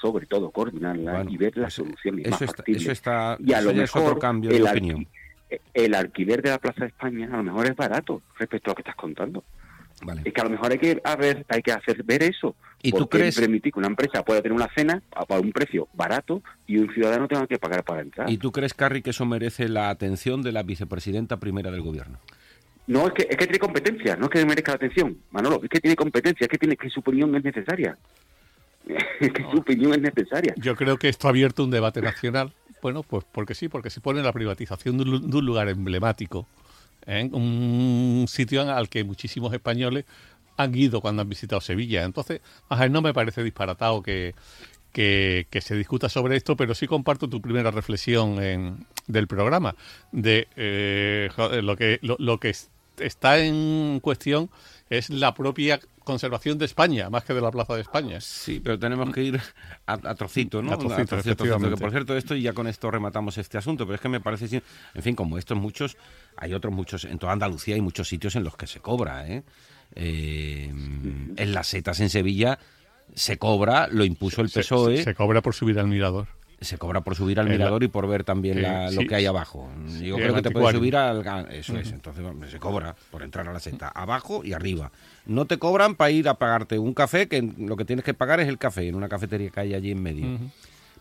sobre 0.00 0.26
todo 0.26 0.50
coordinarlas 0.50 1.14
Bueno, 1.16 1.30
y 1.30 1.36
ver 1.36 1.56
las 1.56 1.64
pues, 1.64 1.74
soluciones 1.74 2.22
eso 2.26 2.30
más 2.30 2.42
está- 2.42 2.56
factibles. 2.56 2.82
eso 2.82 2.92
está- 2.92 3.36
y 3.44 3.52
a 3.52 3.58
eso 3.58 3.64
lo 3.66 3.70
es 3.72 3.76
mejor 3.76 4.02
otro 4.02 4.18
cambio 4.18 4.50
de 4.50 4.56
el, 4.56 4.62
opinión. 4.66 5.06
alqui- 5.50 5.60
el 5.74 5.94
alquiler 5.94 6.42
de 6.42 6.50
la 6.50 6.58
Plaza 6.58 6.80
de 6.80 6.86
España 6.88 7.28
a 7.32 7.36
lo 7.36 7.42
mejor 7.42 7.66
es 7.66 7.76
barato 7.76 8.22
respecto 8.38 8.70
a 8.70 8.72
lo 8.72 8.74
que 8.76 8.82
estás 8.82 8.96
contando. 8.96 9.44
Vale. 10.02 10.22
Es 10.24 10.32
que 10.34 10.40
a 10.40 10.44
lo 10.44 10.50
mejor 10.50 10.72
hay 10.72 10.78
que 10.78 11.00
a 11.04 11.16
ver, 11.16 11.46
hay 11.48 11.62
que 11.62 11.72
hacer 11.72 12.02
ver 12.02 12.22
eso. 12.24 12.56
¿Y 12.82 12.90
tú 12.92 13.08
crees- 13.08 13.38
permitir 13.38 13.72
que 13.72 13.78
una 13.78 13.88
empresa 13.88 14.22
pueda 14.24 14.42
tener 14.42 14.54
una 14.56 14.68
cena 14.74 15.00
a 15.14 15.38
un 15.38 15.52
precio 15.52 15.88
barato 15.94 16.42
y 16.66 16.76
un 16.78 16.92
ciudadano 16.92 17.28
tenga 17.28 17.46
que 17.46 17.58
pagar 17.58 17.84
para 17.84 18.02
entrar? 18.02 18.28
¿Y 18.28 18.36
tú 18.36 18.50
crees, 18.52 18.74
Carri, 18.74 19.00
que 19.02 19.10
eso 19.10 19.24
merece 19.24 19.68
la 19.68 19.88
atención 19.90 20.42
de 20.42 20.52
la 20.52 20.62
vicepresidenta 20.64 21.38
primera 21.38 21.70
del 21.70 21.80
gobierno? 21.82 22.18
No, 22.86 23.06
es 23.06 23.14
que, 23.14 23.22
es 23.22 23.36
que 23.36 23.46
tiene 23.46 23.58
competencia, 23.58 24.16
no 24.16 24.24
es 24.24 24.30
que 24.30 24.44
merezca 24.44 24.72
la 24.72 24.76
atención, 24.76 25.16
Manolo, 25.30 25.60
es 25.62 25.70
que 25.70 25.80
tiene 25.80 25.96
competencia, 25.96 26.44
es 26.44 26.48
que 26.50 26.58
tiene 26.58 26.76
que 26.76 26.90
su 26.90 27.00
opinión 27.00 27.34
es 27.36 27.42
necesaria. 27.44 27.96
Que 28.86 29.42
su 29.50 29.58
opinión 29.58 29.92
es 29.94 30.00
necesaria. 30.00 30.54
Yo 30.56 30.76
creo 30.76 30.98
que 30.98 31.08
esto 31.08 31.26
ha 31.28 31.30
abierto 31.30 31.64
un 31.64 31.70
debate 31.70 32.02
nacional. 32.02 32.52
Bueno, 32.82 33.02
pues 33.02 33.24
porque 33.32 33.54
sí, 33.54 33.68
porque 33.68 33.88
se 33.88 34.00
pone 34.00 34.22
la 34.22 34.32
privatización 34.32 34.98
de 34.98 35.04
un, 35.04 35.46
lugar 35.46 35.68
emblemático, 35.70 36.46
¿eh? 37.06 37.28
un 37.32 38.26
sitio 38.28 38.60
al 38.70 38.90
que 38.90 39.04
muchísimos 39.04 39.54
españoles 39.54 40.04
han 40.56 40.74
ido 40.74 41.00
cuando 41.00 41.22
han 41.22 41.28
visitado 41.28 41.60
Sevilla. 41.60 42.04
Entonces, 42.04 42.40
ajá, 42.68 42.88
no 42.88 43.00
me 43.00 43.14
parece 43.14 43.42
disparatado 43.42 44.02
que, 44.02 44.34
que, 44.92 45.60
se 45.60 45.74
discuta 45.76 46.08
sobre 46.08 46.36
esto, 46.36 46.56
pero 46.56 46.74
sí 46.74 46.86
comparto 46.86 47.28
tu 47.28 47.40
primera 47.40 47.70
reflexión 47.70 48.42
en- 48.42 48.86
del 49.06 49.26
programa, 49.26 49.74
de 50.12 50.46
eh, 50.56 51.28
joder, 51.34 51.64
lo 51.64 51.76
que 51.76 51.98
lo, 52.02 52.38
que 52.38 52.50
es- 52.50 52.70
está 52.98 53.38
en 53.38 53.98
cuestión 54.00 54.50
es 54.98 55.10
la 55.10 55.34
propia 55.34 55.80
conservación 56.04 56.58
de 56.58 56.64
España, 56.66 57.08
más 57.10 57.24
que 57.24 57.32
de 57.34 57.40
la 57.40 57.50
Plaza 57.50 57.74
de 57.74 57.80
España. 57.82 58.20
Sí, 58.20 58.60
pero 58.62 58.78
tenemos 58.78 59.10
que 59.12 59.22
ir 59.22 59.40
a, 59.86 59.92
a 59.92 60.14
trocito, 60.14 60.62
¿no? 60.62 60.72
A 60.72 60.76
trocito, 60.78 61.16
efectivamente. 61.30 61.76
Que 61.76 61.80
por 61.82 61.90
cierto, 61.90 62.16
esto 62.16 62.34
y 62.34 62.42
ya 62.42 62.52
con 62.52 62.66
esto 62.66 62.90
rematamos 62.90 63.38
este 63.38 63.56
asunto, 63.58 63.84
pero 63.86 63.94
es 63.96 64.00
que 64.00 64.08
me 64.08 64.20
parece, 64.20 64.62
en 64.94 65.02
fin, 65.02 65.14
como 65.14 65.38
estos 65.38 65.56
muchos, 65.58 65.96
hay 66.36 66.52
otros 66.54 66.72
muchos, 66.74 67.04
en 67.04 67.18
toda 67.18 67.32
Andalucía 67.32 67.74
hay 67.74 67.80
muchos 67.80 68.08
sitios 68.08 68.36
en 68.36 68.44
los 68.44 68.56
que 68.56 68.66
se 68.66 68.80
cobra, 68.80 69.26
¿eh? 69.28 69.42
Eh, 69.96 70.68
en 70.70 71.52
las 71.54 71.66
setas 71.68 72.00
en 72.00 72.10
Sevilla 72.10 72.58
se 73.14 73.38
cobra, 73.38 73.86
lo 73.88 74.04
impuso 74.04 74.40
el 74.40 74.50
PSOE, 74.50 74.96
se- 74.98 75.04
se, 75.04 75.10
se 75.10 75.14
cobra 75.14 75.40
por 75.42 75.54
subir 75.54 75.78
al 75.78 75.86
mirador. 75.88 76.26
Cobra 76.78 77.00
por 77.02 77.14
subir 77.14 77.38
al 77.40 77.46
la- 77.46 77.52
mirador 77.52 77.82
y 77.84 77.88
por 77.88 78.06
ver 78.08 78.24
también 78.24 78.62
la- 78.62 78.90
lo 78.90 79.02
sí, 79.02 79.06
que 79.06 79.14
hay 79.14 79.26
abajo. 79.26 79.68
sí, 79.86 80.06
Yo 80.06 80.16
creo 80.16 80.34
que 80.34 80.42
te 80.42 80.50
puedes 80.50 80.76
subir 80.76 80.96
al... 80.96 81.20
Eso 81.50 81.76
es, 81.78 81.92
entonces 81.92 82.24
se 82.50 82.58
cobra 82.58 82.94
por 83.10 83.22
entrar 83.22 83.48
a 83.48 83.52
la 83.52 83.60
seta, 83.60 83.88
abajo 83.88 84.42
y 84.44 84.52
arriba. 84.52 84.90
No 85.26 85.44
te 85.46 85.58
cobran 85.58 85.94
para 85.94 86.10
ir 86.10 86.28
a 86.28 86.34
pagarte 86.34 86.78
un 86.78 86.94
café, 86.94 87.28
que 87.28 87.42
lo 87.42 87.76
que 87.76 87.84
tienes 87.84 88.04
que 88.04 88.14
pagar 88.14 88.40
es 88.40 88.48
el 88.48 88.58
café, 88.58 88.88
en 88.88 88.94
una 88.94 89.08
cafetería 89.08 89.50
que 89.50 89.60
hay 89.60 89.74
allí 89.74 89.90
en 89.90 90.02
medio. 90.02 90.26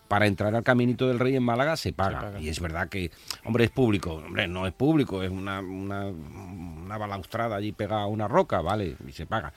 Para 0.08 0.28
entrar 0.28 0.54
al 0.54 0.64
Caminito 0.64 1.08
del 1.08 1.18
Rey 1.18 1.36
en 1.36 1.44
Málaga 1.44 1.76
se 1.78 1.92
paga. 1.94 2.20
paga. 2.20 2.40
Y 2.40 2.50
es 2.50 2.60
verdad 2.60 2.88
que, 2.90 3.10
hombre, 3.46 3.64
es 3.64 3.72
público. 3.72 4.16
Hombre, 4.16 4.48
no 4.48 4.68
es 4.68 4.74
público, 4.74 5.24
es 5.24 5.32
una, 5.32 5.60
una, 5.62 6.06
una 6.08 6.98
balaustrada 6.98 7.56
allí 7.56 7.72
pegada 7.72 8.04
a 8.04 8.08
una 8.08 8.28
roca, 8.28 8.62
vale, 8.62 8.96
y 9.08 9.12
se 9.14 9.26
paga. 9.26 9.54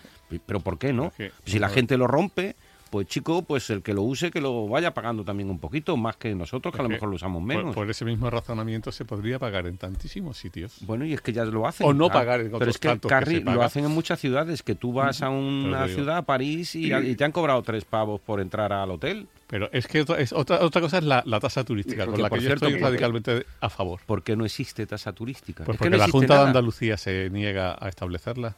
Pero 0.47 0.61
¿por 0.61 0.79
qué 0.79 0.93
no? 0.93 1.13
Si 1.45 1.59
la 1.59 1.69
gente 1.69 1.97
lo 1.99 2.07
rompe, 2.07 2.57
pues 2.97 3.09
chico, 3.09 3.43
pues 3.43 3.69
el 3.71 3.83
que 3.83 3.93
lo 3.93 4.03
use, 4.03 4.31
que 4.31 4.41
lo 4.41 4.67
vaya 4.69 4.95
pagando 4.95 5.23
también 5.25 5.51
un 5.51 5.59
poquito, 5.59 5.97
más 5.97 6.17
que 6.17 6.35
nosotros, 6.35 6.75
que 6.75 6.81
a 6.81 6.83
lo 6.83 6.89
mejor 6.89 7.09
lo 7.11 7.17
usamos 7.17 7.43
menos. 7.43 7.75
por 7.75 7.91
ese 7.91 8.05
mismo 8.05 8.31
razonamiento 8.31 8.91
se 8.93 9.05
podría 9.05 9.39
pagar 9.39 9.67
en 9.67 9.77
tantísimos 9.77 10.39
sitios. 10.39 10.77
Bueno, 10.81 11.05
y 11.05 11.13
es 11.13 11.21
que 11.21 11.33
ya 11.33 11.45
lo 11.45 11.67
hacen. 11.67 11.87
O 11.87 11.93
no 11.93 12.07
Ah, 12.07 12.13
pagar 12.13 12.41
en 12.41 12.47
Pero 12.47 12.57
otros 12.57 12.75
es 12.75 12.79
que, 12.79 13.41
lo 13.45 13.63
hacen 13.63 13.85
en 13.85 13.91
muchas 13.91 14.19
ciudades, 14.19 14.63
que 14.63 14.75
tú 14.75 14.93
vas 14.95 15.23
a 15.23 15.29
una 15.29 15.83
Pero 15.85 15.95
ciudad, 15.95 16.17
a 16.19 16.23
París, 16.23 16.75
y, 16.75 16.93
y 16.95 17.15
te 17.17 17.25
han 17.25 17.33
cobrado 17.33 17.63
tres 17.63 17.85
pavos 17.85 18.21
por 18.21 18.41
entrar 18.41 18.73
al 18.73 18.91
hotel. 18.91 19.27
Pero 19.47 19.69
es 19.73 19.87
que 19.87 20.01
otra, 20.01 20.19
es 20.19 20.33
otra, 20.33 20.61
otra 20.65 20.81
cosa 20.81 20.99
es 20.99 21.05
la, 21.05 21.23
la 21.27 21.39
tasa 21.39 21.63
turística, 21.65 22.05
Que, 22.05 22.11
con 22.11 22.23
la 22.23 22.29
por 22.29 22.39
que 22.39 22.45
yo 22.45 22.49
cierto, 22.49 22.67
estoy 22.67 22.81
porque- 22.81 22.91
radicalmente 22.97 23.47
a 23.61 23.69
favor. 23.71 24.01
¿Por 24.07 24.23
qué 24.23 24.35
no 24.37 24.45
existe 24.45 24.87
tasa 24.87 25.13
turística? 25.13 25.65
Pues 25.65 25.75
Es 25.77 25.79
que 25.79 25.85
porque 25.85 25.91
no 25.91 25.97
la 25.99 26.09
Junta 26.11 26.41
de. 26.41 26.47
Andalucía 26.47 26.97
se 26.97 27.31
niega 27.31 27.77
a 27.79 27.89
establecerla. 27.89 28.57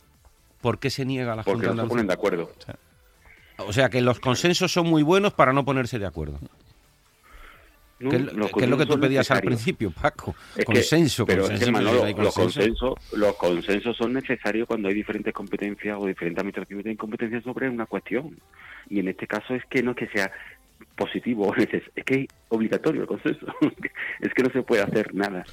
¿Por 0.60 0.78
qué 0.78 0.90
se 0.90 1.04
niega 1.04 1.36
la 1.36 1.42
Porque 1.42 1.66
Junta 1.66 1.68
de 1.68 1.68
no 1.68 1.74
se 1.74 1.82
Andalucía? 1.82 1.88
ponen 1.94 2.06
de 2.06 2.12
acuerdo. 2.14 2.52
O 2.58 2.64
sea, 2.64 2.76
que 3.90 4.00
los 4.00 4.20
consensos 4.20 4.72
son 4.72 4.88
muy 4.88 5.02
buenos 5.02 5.32
para 5.32 5.52
no 5.52 5.64
ponerse 5.64 5.98
de 5.98 6.06
acuerdo. 6.06 6.38
No, 8.00 8.10
que 8.10 8.16
es, 8.16 8.68
lo 8.68 8.78
que 8.78 8.86
tú 8.86 9.00
pedías 9.00 9.28
al 9.32 9.40
principio, 9.40 9.90
Paco. 9.90 10.34
Es 10.50 10.58
que- 10.58 10.64
consenso, 10.66 11.26
pero 11.26 11.42
consenso. 11.42 11.64
es 11.64 11.66
que, 11.66 11.72
Manolo, 11.72 12.04
los 12.04 12.14
consenso. 12.14 12.40
consensos, 12.40 13.18
los 13.18 13.36
consensos 13.36 13.96
son 13.96 14.12
necesarios 14.12 14.68
cuando 14.68 14.86
hay 14.88 14.94
diferentes 14.94 15.34
competencias 15.34 15.96
o 15.98 16.06
diferentes 16.06 16.40
administraciones 16.40 16.84
tienen 16.84 16.96
competencias 16.96 17.42
sobre 17.42 17.68
una 17.68 17.86
cuestión. 17.86 18.38
Y 18.88 19.00
en 19.00 19.08
este 19.08 19.26
caso 19.26 19.52
es 19.52 19.64
que 19.64 19.82
no 19.82 19.90
es 19.90 19.96
que 19.96 20.06
sea 20.08 20.30
positivo, 20.96 21.52
es 21.56 21.68
es 21.96 22.04
que 22.04 22.14
es 22.14 22.26
obligatorio 22.50 23.00
el 23.02 23.08
consenso. 23.08 23.46
es 24.20 24.32
que 24.32 24.42
no 24.44 24.50
se 24.50 24.62
puede 24.62 24.82
hacer 24.82 25.12
nada 25.12 25.44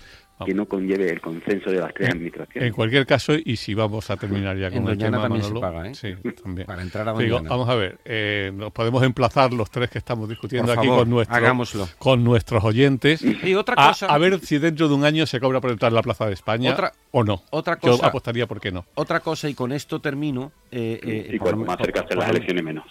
que 0.43 0.53
no 0.53 0.65
conlleve 0.65 1.09
el 1.09 1.21
consenso 1.21 1.69
de 1.71 1.77
las 1.79 1.93
tres 1.93 2.09
administraciones. 2.09 2.67
En 2.67 2.73
cualquier 2.73 3.05
caso, 3.05 3.33
y 3.35 3.55
si 3.55 3.73
vamos 3.73 4.09
a 4.09 4.17
terminar 4.17 4.57
ya 4.57 4.69
con 4.69 4.79
En 4.79 4.87
el 4.89 4.97
Doñana 4.97 5.11
tema, 5.17 5.21
también 5.23 5.43
se 5.43 5.53
Manolo, 5.53 5.61
paga, 5.61 5.89
¿eh? 5.89 5.95
Sí, 5.95 6.13
también. 6.43 6.67
Para 6.67 6.81
entrar 6.81 7.07
a 7.07 7.13
Digo, 7.13 7.39
vamos 7.41 7.69
a 7.69 7.75
ver, 7.75 7.97
eh, 8.03 8.51
nos 8.53 8.71
podemos 8.73 9.01
emplazar 9.03 9.53
los 9.53 9.71
tres 9.71 9.89
que 9.89 9.97
estamos 9.99 10.27
discutiendo 10.27 10.67
Por 10.73 10.79
aquí 10.79 10.87
favor, 10.87 11.01
con, 11.03 11.09
nuestro- 11.11 11.35
hagámoslo. 11.37 11.87
con 11.97 12.23
nuestros 12.23 12.63
oyentes. 12.63 13.21
Y 13.23 13.55
otra 13.55 13.75
a- 13.77 13.87
cosa- 13.89 14.07
A, 14.07 14.17
ver 14.17 14.39
si 14.41 14.57
dentro 14.57 14.89
de 14.89 14.93
un 14.95 15.05
año 15.05 15.25
se 15.25 15.39
cobra 15.39 15.61
por 15.61 15.71
entrar 15.71 15.91
a 15.91 15.95
la 15.95 16.01
Plaza 16.03 16.25
de 16.25 16.33
España 16.33 16.73
Otra- 16.73 16.91
o 17.11 17.23
no. 17.23 17.43
otra 17.51 17.75
Yo 17.81 17.91
cosa- 17.91 18.07
apostaría 18.07 18.45
por 18.45 18.59
qué 18.59 18.71
no. 18.71 18.85
Otra 18.95 19.21
cosa, 19.21 19.47
y 19.47 19.53
con 19.53 19.71
esto 19.71 19.99
termino. 20.01 20.51
eh, 20.71 20.99
eh, 21.01 21.29
y 21.35 21.37
cuanto 21.37 21.59
me- 21.61 21.65
más 21.67 21.77
cerca 21.77 22.01
estén 22.01 22.19
las 22.19 22.29
elecciones 22.29 22.63
menos. 22.63 22.85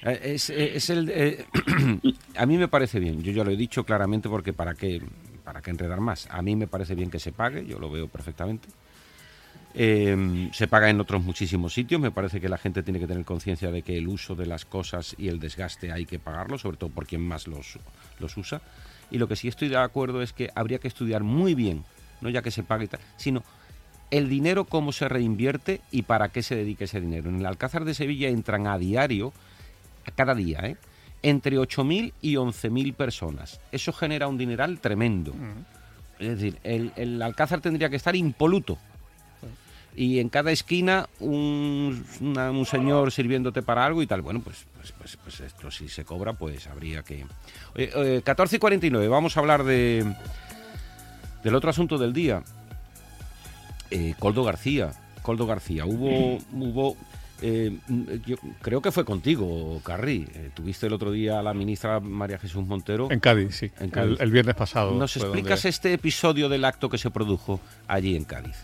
Es, 0.00 0.48
es 0.50 0.90
el, 0.90 1.10
eh, 1.12 1.44
a 2.36 2.46
mí 2.46 2.56
me 2.56 2.68
parece 2.68 3.00
bien, 3.00 3.20
yo 3.22 3.32
ya 3.32 3.42
lo 3.42 3.50
he 3.50 3.56
dicho 3.56 3.82
claramente 3.84 4.28
porque 4.28 4.52
para 4.52 4.74
qué, 4.74 5.00
para 5.48 5.62
qué 5.62 5.70
enredar 5.70 5.98
más. 6.00 6.28
A 6.30 6.42
mí 6.42 6.56
me 6.56 6.66
parece 6.66 6.94
bien 6.94 7.10
que 7.10 7.18
se 7.18 7.32
pague, 7.32 7.64
yo 7.64 7.78
lo 7.78 7.90
veo 7.90 8.06
perfectamente. 8.06 8.68
Eh, 9.72 10.50
se 10.52 10.68
paga 10.68 10.90
en 10.90 11.00
otros 11.00 11.22
muchísimos 11.24 11.72
sitios, 11.72 11.98
me 11.98 12.10
parece 12.10 12.38
que 12.38 12.50
la 12.50 12.58
gente 12.58 12.82
tiene 12.82 13.00
que 13.00 13.06
tener 13.06 13.24
conciencia 13.24 13.70
de 13.70 13.80
que 13.80 13.96
el 13.96 14.08
uso 14.08 14.34
de 14.34 14.44
las 14.44 14.66
cosas 14.66 15.16
y 15.16 15.28
el 15.28 15.40
desgaste 15.40 15.90
hay 15.90 16.04
que 16.04 16.18
pagarlo, 16.18 16.58
sobre 16.58 16.76
todo 16.76 16.90
por 16.90 17.06
quien 17.06 17.26
más 17.26 17.46
los, 17.46 17.78
los 18.18 18.36
usa. 18.36 18.60
Y 19.10 19.16
lo 19.16 19.26
que 19.26 19.36
sí 19.36 19.48
estoy 19.48 19.68
de 19.68 19.78
acuerdo 19.78 20.20
es 20.20 20.34
que 20.34 20.50
habría 20.54 20.80
que 20.80 20.88
estudiar 20.88 21.22
muy 21.22 21.54
bien, 21.54 21.82
no 22.20 22.28
ya 22.28 22.42
que 22.42 22.50
se 22.50 22.62
pague 22.62 22.84
y 22.84 22.88
tal, 22.88 23.00
sino 23.16 23.42
el 24.10 24.28
dinero 24.28 24.66
cómo 24.66 24.92
se 24.92 25.08
reinvierte 25.08 25.80
y 25.90 26.02
para 26.02 26.28
qué 26.28 26.42
se 26.42 26.56
dedica 26.56 26.84
ese 26.84 27.00
dinero. 27.00 27.30
En 27.30 27.36
el 27.36 27.46
Alcázar 27.46 27.86
de 27.86 27.94
Sevilla 27.94 28.28
entran 28.28 28.66
a 28.66 28.76
diario, 28.76 29.32
a 30.04 30.10
cada 30.10 30.34
día, 30.34 30.60
¿eh? 30.64 30.76
Entre 31.22 31.56
8.000 31.58 32.12
y 32.22 32.34
11.000 32.34 32.94
personas. 32.94 33.60
Eso 33.72 33.92
genera 33.92 34.28
un 34.28 34.38
dineral 34.38 34.78
tremendo. 34.80 35.34
Es 36.18 36.28
decir, 36.30 36.58
el, 36.64 36.92
el 36.96 37.20
Alcázar 37.22 37.60
tendría 37.60 37.88
que 37.90 37.96
estar 37.96 38.14
impoluto. 38.16 38.78
Y 39.96 40.20
en 40.20 40.28
cada 40.28 40.52
esquina 40.52 41.08
un, 41.18 42.04
una- 42.20 42.50
un 42.52 42.64
señor 42.66 43.10
sirviéndote 43.10 43.62
para 43.62 43.84
algo 43.84 44.00
y 44.00 44.06
tal. 44.06 44.22
Bueno, 44.22 44.40
pues, 44.40 44.64
pues, 44.76 44.92
pues, 44.92 45.16
pues 45.16 45.40
esto 45.40 45.70
si 45.72 45.88
se 45.88 46.04
cobra, 46.04 46.34
pues 46.34 46.68
habría 46.68 47.02
que... 47.02 47.26
Oye, 47.74 47.90
eh, 47.96 48.22
14 48.24 48.56
y 48.56 48.58
49, 48.60 49.08
vamos 49.08 49.36
a 49.36 49.40
hablar 49.40 49.64
de, 49.64 50.04
Del 51.42 51.54
otro 51.56 51.70
asunto 51.70 51.98
del 51.98 52.12
día, 52.12 52.44
eh, 53.90 54.14
Coldo 54.20 54.44
García. 54.44 54.92
Coldo 55.22 55.46
García, 55.46 55.84
hubo, 55.84 56.38
hubo 56.52 56.96
eh, 57.42 57.76
yo 58.26 58.36
creo 58.60 58.80
que 58.82 58.90
fue 58.92 59.04
contigo, 59.04 59.80
Carri. 59.84 60.26
Eh, 60.34 60.50
tuviste 60.54 60.86
el 60.86 60.92
otro 60.92 61.10
día 61.12 61.38
a 61.38 61.42
la 61.42 61.54
ministra 61.54 62.00
María 62.00 62.38
Jesús 62.38 62.66
Montero. 62.66 63.08
En 63.10 63.20
Cádiz, 63.20 63.54
sí. 63.56 63.70
En 63.80 63.90
Cádiz. 63.90 64.16
El, 64.18 64.22
el 64.22 64.30
viernes 64.30 64.54
pasado. 64.54 64.92
¿Nos 64.92 65.16
explicas 65.16 65.60
donde- 65.62 65.68
este 65.68 65.92
episodio 65.92 66.48
del 66.48 66.64
acto 66.64 66.88
que 66.88 66.98
se 66.98 67.10
produjo 67.10 67.60
allí 67.86 68.16
en 68.16 68.24
Cádiz? 68.24 68.56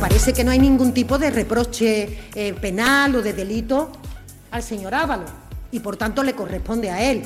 Parece 0.00 0.32
que 0.32 0.44
no 0.44 0.50
hay 0.50 0.58
ningún 0.58 0.92
tipo 0.92 1.18
de 1.18 1.30
reproche 1.30 2.08
eh, 2.34 2.52
penal 2.54 3.16
o 3.16 3.22
de 3.22 3.32
delito 3.32 3.90
al 4.50 4.62
señor 4.62 4.94
Ávalo 4.94 5.24
y 5.72 5.80
por 5.80 5.96
tanto 5.96 6.22
le 6.22 6.34
corresponde 6.34 6.90
a 6.90 7.10
él 7.10 7.22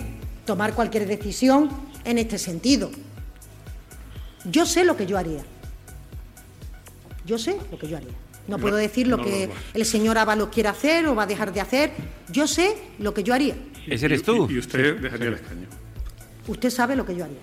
tomar 0.46 0.72
cualquier 0.74 1.07
decisión 1.07 1.68
en 2.05 2.18
este 2.18 2.38
sentido. 2.38 2.90
Yo 4.44 4.66
sé 4.66 4.85
lo 4.85 4.96
que 4.96 5.07
yo 5.07 5.18
haría. 5.18 5.42
Yo 7.26 7.38
sé 7.38 7.57
lo 7.70 7.79
que 7.79 7.88
yo 7.88 7.96
haría. 7.96 8.12
No 8.48 8.59
puedo 8.59 8.76
decir 8.76 9.07
lo 9.07 9.18
no, 9.18 9.24
que 9.24 9.46
no, 9.46 9.55
no. 9.55 9.61
el 9.74 9.85
señor 9.85 10.18
Ávalo 10.18 10.50
quiere 10.50 10.68
hacer 10.68 11.07
o 11.07 11.14
va 11.14 11.24
a 11.24 11.26
dejar 11.26 11.53
de 11.53 11.61
hacer. 11.61 11.92
Yo 12.31 12.46
sé 12.46 12.76
lo 12.98 13.14
que 13.14 13.22
yo 13.22 13.35
haría. 13.35 13.55
Ese 13.87 14.07
eres 14.07 14.22
tú. 14.22 14.48
Y, 14.50 14.55
y 14.55 14.59
usted 14.59 14.96
dejaría 14.96 15.29
el 15.29 15.35
escaño. 15.35 15.66
Usted 16.48 16.70
sabe 16.70 16.96
lo 16.96 17.07
que 17.07 17.14
yo 17.14 17.24
haría. 17.24 17.38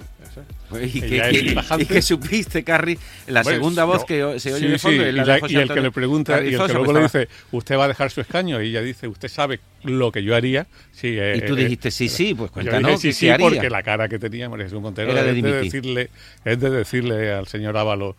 ¿Y 0.71 1.03
Ella 1.03 1.29
qué, 1.29 1.37
es 1.37 1.43
y- 1.43 1.81
y 1.81 1.85
qué 1.85 2.01
supiste, 2.01 2.63
Carri? 2.63 2.97
La 3.27 3.43
segunda 3.43 3.85
voz 3.85 4.01
yo- 4.01 4.05
que 4.33 4.39
se 4.39 4.53
oye 4.53 4.65
sí, 4.65 4.71
de 4.71 4.79
fondo 4.79 5.03
sí, 5.03 5.03
la 5.03 5.09
y, 5.09 5.13
de 5.13 5.25
la- 5.25 5.39
José 5.39 5.53
y 5.53 5.55
el 5.57 5.69
que 5.73 5.81
le 5.81 5.91
pregunta, 5.91 6.33
y 6.43 6.53
el 6.53 6.59
que 6.61 6.73
luego 6.73 6.85
que 6.87 6.93
le 6.93 7.01
dice, 7.03 7.27
usted 7.51 7.77
va 7.77 7.85
a 7.85 7.87
dejar 7.87 8.11
su 8.11 8.21
escaño, 8.21 8.61
y 8.61 8.69
ella 8.69 8.81
dice, 8.81 9.07
usted 9.07 9.29
sabe 9.29 9.59
lo 9.83 10.11
que 10.11 10.23
yo 10.23 10.35
haría. 10.35 10.67
Sí, 10.91 11.15
eh, 11.17 11.35
Y 11.37 11.47
tú 11.47 11.55
eh, 11.55 11.63
dijiste, 11.63 11.89
sí, 11.91 12.09
sí, 12.09 12.33
pues 12.33 12.49
yo 12.49 12.53
cuéntanos, 12.55 12.91
dije, 12.91 13.01
sí, 13.01 13.07
¿qué- 13.07 13.13
sí, 13.13 13.25
qué 13.27 13.31
haría? 13.31 13.47
porque 13.49 13.69
la 13.69 13.83
cara 13.83 14.09
que 14.09 14.19
tenía 14.19 14.49
María 14.49 14.65
Jesús 14.65 14.81
Montero 14.81 15.11
Era 15.11 15.23
de 15.23 15.31
es, 15.37 15.41
de 15.43 15.51
decirle, 15.61 16.09
es 16.43 16.59
de 16.59 16.69
decirle 16.69 17.31
al 17.31 17.47
señor 17.47 17.77
Ávalo, 17.77 18.15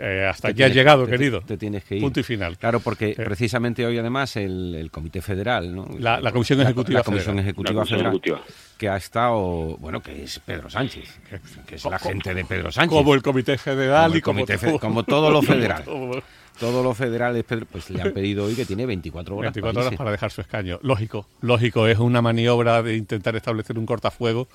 eh, 0.00 0.26
hasta 0.26 0.48
Te 0.48 0.52
aquí 0.52 0.62
ha 0.62 0.66
tienes- 0.66 0.76
llegado, 0.76 1.04
te- 1.04 1.10
querido. 1.10 1.40
Te 1.42 1.56
tienes 1.56 1.84
que 1.84 1.96
ir. 1.96 2.02
Punto 2.02 2.20
y 2.20 2.22
final. 2.22 2.56
Claro, 2.58 2.80
porque 2.80 3.10
Eh. 3.10 3.14
precisamente 3.16 3.84
hoy 3.84 3.98
además 3.98 4.36
el, 4.36 4.74
el 4.74 4.90
Comité 4.90 5.20
Federal, 5.22 5.74
¿no? 5.74 5.86
La- 5.98 6.20
la 6.20 6.32
Comisión 6.32 6.60
Ejecutiva 6.60 7.00
la, 7.00 7.04
Comisión 7.04 7.34
Federal. 7.36 7.44
Ejecutiva 7.46 7.72
La 7.72 7.74
Comisión 7.80 7.98
Federal, 7.98 8.12
Ejecutiva. 8.14 8.40
que 8.78 8.88
ha 8.88 8.96
estado, 8.96 9.76
bueno, 9.78 10.00
que 10.02 10.24
es 10.24 10.38
Pedro 10.40 10.70
Sánchez, 10.70 11.20
que 11.66 11.74
es 11.76 11.84
la 11.84 11.98
gente 11.98 12.34
de 12.34 12.44
Pedro 12.44 12.72
Sánchez. 12.72 12.88
Como 12.96 13.14
el 13.14 13.22
Comité 13.22 13.58
Federal 13.58 14.04
Como 14.04 14.12
el 14.14 14.18
y 14.18 14.22
como, 14.22 14.34
Comité 14.40 14.58
Fe- 14.58 14.66
todo, 14.68 14.78
como 14.80 15.02
todo 15.04 15.30
lo 15.30 15.42
federal. 15.42 15.84
Como- 15.84 16.22
Todo 16.58 16.82
lo 16.82 16.92
federal 16.92 17.34
es 17.36 17.44
Pedro, 17.44 17.64
pues 17.72 17.88
le 17.88 18.02
han 18.02 18.12
pedido 18.12 18.44
hoy 18.44 18.54
que 18.54 18.66
tiene 18.66 18.84
24 18.84 19.34
horas. 19.34 19.54
24 19.54 19.72
para 19.80 19.86
horas 19.86 19.96
para 19.96 20.10
dejar 20.10 20.30
su 20.30 20.42
escaño. 20.42 20.78
Lógico, 20.82 21.26
lógico, 21.40 21.86
es 21.86 21.98
una 21.98 22.20
maniobra 22.20 22.82
de 22.82 22.96
intentar 22.96 23.34
establecer 23.34 23.78
un 23.78 23.86
cortafuego 23.86 24.46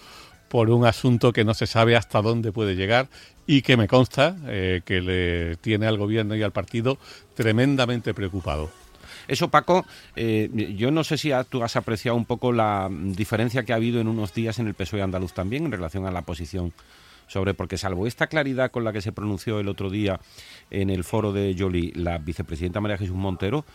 por 0.50 0.70
un 0.70 0.86
asunto 0.86 1.34
que 1.34 1.44
no 1.44 1.54
se 1.54 1.68
sabe 1.68 1.96
hasta 1.96 2.22
dónde 2.22 2.52
puede 2.52 2.76
llegar 2.76 3.08
y 3.48 3.62
que 3.62 3.78
me 3.78 3.88
consta 3.88 4.36
eh, 4.48 4.82
que 4.86 5.02
le 5.02 5.56
tiene 5.58 5.86
al 5.88 5.98
gobierno 5.98 6.36
y 6.36 6.44
al 6.44 6.52
partido 6.52 6.98
tremendamente 7.36 8.14
preocupado. 8.14 8.72
Eso, 9.28 9.50
Paco, 9.50 9.86
eh, 10.16 10.50
yo 10.78 10.92
no 10.92 11.04
sé 11.04 11.18
si 11.18 11.32
tú 11.50 11.64
has 11.64 11.76
apreciado 11.76 12.16
un 12.16 12.26
poco 12.26 12.52
la 12.52 12.90
diferencia 12.92 13.64
que 13.64 13.74
ha 13.74 13.78
habido 13.78 14.00
en 14.00 14.08
unos 14.08 14.34
días 14.34 14.60
en 14.60 14.68
el 14.68 14.76
PSOE 14.76 15.02
andaluz 15.02 15.34
también 15.34 15.66
en 15.66 15.72
relación 15.72 16.06
a 16.06 16.12
la 16.12 16.22
posición 16.22 16.74
sobre, 17.28 17.56
porque 17.56 17.78
salvo 17.80 18.06
esta 18.06 18.28
claridad 18.28 18.70
con 18.70 18.84
la 18.84 18.94
que 18.94 19.02
se 19.02 19.12
pronunció 19.12 19.60
el 19.60 19.68
otro 19.68 19.90
día 19.90 20.20
en 20.70 20.92
el 20.92 21.04
foro 21.04 21.34
de 21.34 21.56
Jolie 21.58 21.92
la 21.96 22.20
vicepresidenta 22.20 22.82
María 22.82 23.00
Jesús 23.00 23.16
Montero, 23.16 23.66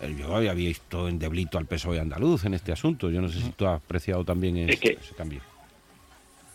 eh, 0.00 0.14
yo 0.18 0.34
había 0.34 0.54
visto 0.54 1.08
en 1.08 1.20
deblito 1.20 1.56
al 1.56 1.66
PSOE 1.66 2.00
andaluz 2.00 2.44
en 2.44 2.54
este 2.54 2.72
asunto. 2.72 3.08
Yo 3.08 3.20
no 3.22 3.28
sé 3.28 3.40
si 3.40 3.50
tú 3.50 3.66
has 3.66 3.76
apreciado 3.80 4.24
también 4.24 4.56
Es 4.58 4.70
ese, 4.70 4.80
que- 4.80 4.98
ese 5.00 5.14
cambio. 5.14 5.40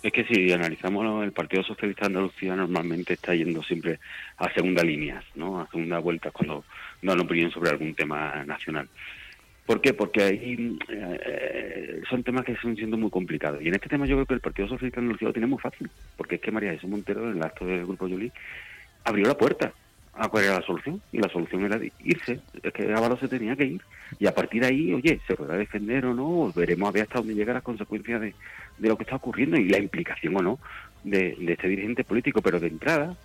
Es 0.04 0.12
que 0.12 0.24
si 0.26 0.52
analizamos 0.52 1.24
el 1.24 1.32
Partido 1.32 1.64
Socialista 1.64 2.02
de 2.02 2.08
Andalucía 2.08 2.56
normalmente 2.56 3.14
está 3.14 3.36
yendo 3.36 3.62
siempre 3.62 4.00
a 4.38 4.52
segunda 4.52 4.84
línea, 4.84 5.24
¿no? 5.36 5.62
A 5.62 5.68
segunda 5.68 6.00
vuelta 6.00 6.32
cuando 6.32 6.64
dan 7.02 7.20
opinión 7.20 7.52
sobre 7.52 7.70
algún 7.70 7.94
tema 7.94 8.44
nacional. 8.46 8.88
¿Por 9.66 9.80
qué? 9.80 9.94
Porque 9.94 10.24
ahí 10.24 10.78
eh, 10.90 12.02
son 12.10 12.24
temas 12.24 12.44
que 12.46 12.56
son 12.56 12.76
siendo 12.76 12.98
muy 12.98 13.12
complicados. 13.12 13.62
Y 13.62 13.68
en 13.68 13.76
este 13.76 13.90
tema 13.90 14.08
yo 14.08 14.16
creo 14.16 14.26
que 14.26 14.34
el 14.34 14.42
Partido 14.42 14.68
Socialista 14.68 15.00
de 15.00 15.06
Andalucía 15.06 15.28
lo 15.28 15.34
tiene 15.34 15.48
muy 15.48 15.60
fácil, 15.60 15.90
porque 16.18 16.36
es 16.36 16.42
que 16.42 16.52
María 16.52 16.72
Jesús 16.72 16.90
Montero, 16.90 17.30
en 17.30 17.38
el 17.38 17.44
acto 17.44 17.66
del 17.66 17.86
Grupo 17.86 18.08
Yoli, 18.08 18.32
abrió 19.06 19.28
la 19.28 19.38
puerta 19.38 19.72
a 20.14 20.28
cuál 20.28 20.44
era 20.46 20.60
la 20.60 20.66
solución. 20.66 21.02
Y 21.12 21.20
la 21.20 21.30
solución 21.30 21.64
era 21.66 21.80
irse. 22.04 22.40
Es 22.62 22.74
que 22.74 22.94
Ábalos 22.94 23.20
se 23.20 23.28
tenía 23.28 23.56
que 23.56 23.66
ir. 23.66 23.82
Y 24.20 24.28
a 24.28 24.36
partir 24.36 24.62
de 24.62 24.68
ahí, 24.68 24.94
oye, 24.94 25.20
se 25.28 25.36
podrá 25.36 25.56
defender 25.58 26.06
o 26.06 26.14
no, 26.14 26.52
veremos 26.56 26.90
a 26.90 26.92
ver 26.92 27.04
hasta 27.04 27.20
dónde 27.20 27.34
llegan 27.36 27.56
las 27.56 27.64
consecuencias 27.64 28.20
de, 28.22 28.34
de 28.78 28.88
lo 28.90 28.98
que 28.98 29.04
está 29.04 29.16
ocurriendo 29.16 29.58
y 29.58 29.70
la 29.70 29.80
implicación 29.80 30.36
o 30.38 30.42
no 30.42 30.60
de, 31.04 31.36
de 31.40 31.54
este 31.54 31.68
dirigente 31.70 32.04
político. 32.04 32.42
Pero 32.42 32.60
de 32.60 32.68
entrada, 32.68 33.16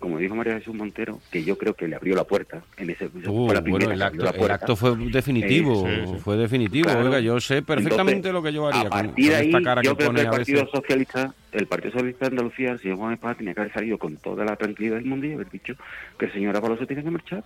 como 0.00 0.18
dijo 0.18 0.34
María 0.34 0.58
Jesús 0.58 0.74
Montero, 0.74 1.20
que 1.30 1.44
yo 1.44 1.56
creo 1.56 1.74
que 1.74 1.86
le 1.86 1.94
abrió 1.94 2.16
la 2.16 2.24
puerta 2.24 2.60
en 2.76 2.90
ese 2.90 3.06
Uh, 3.06 3.46
fue 3.46 3.54
la 3.54 3.60
bueno, 3.60 3.90
el 3.92 4.02
acto, 4.02 4.24
la 4.24 4.30
el 4.30 4.36
puerta. 4.36 4.54
acto 4.56 4.74
fue 4.76 4.96
definitivo, 4.96 5.86
Eh, 5.88 6.02
sí, 6.06 6.12
sí. 6.14 6.18
fue 6.20 6.36
definitivo. 6.36 6.86
Claro. 6.90 7.04
Oiga, 7.06 7.20
yo 7.20 7.40
sé 7.40 7.62
perfectamente 7.62 8.28
Entonces, 8.28 8.32
lo 8.32 8.42
que 8.42 8.52
yo 8.52 8.66
haría 8.66 8.80
A 8.80 8.82
con, 8.84 8.90
partir 8.90 9.14
con 9.14 9.24
de 9.30 9.36
ahí, 9.36 9.46
esta 9.46 9.62
cara 9.62 9.82
yo 9.82 9.92
que 9.96 9.96
creo 9.98 10.12
que 10.14 10.20
el 10.22 10.26
Partido 10.28 10.60
veces. 10.64 10.70
Socialista, 10.72 11.34
el 11.52 11.66
Partido 11.66 11.92
Socialista 11.92 12.26
de 12.26 12.30
Andalucía, 12.32 12.72
el 12.72 12.80
señor 12.80 12.98
Juan 12.98 13.14
Espada, 13.14 13.34
tenía 13.34 13.54
que 13.54 13.60
haber 13.60 13.72
salido 13.72 13.98
con 13.98 14.16
toda 14.16 14.44
la 14.44 14.56
tranquilidad 14.56 14.96
del 14.96 15.04
mundo 15.04 15.26
y 15.26 15.32
haber 15.32 15.50
dicho 15.50 15.74
que 16.18 16.26
el 16.26 16.32
señor 16.32 16.56
Ábalos 16.56 16.78
se 16.78 16.86
tiene 16.86 17.04
que 17.04 17.10
marchar. 17.10 17.44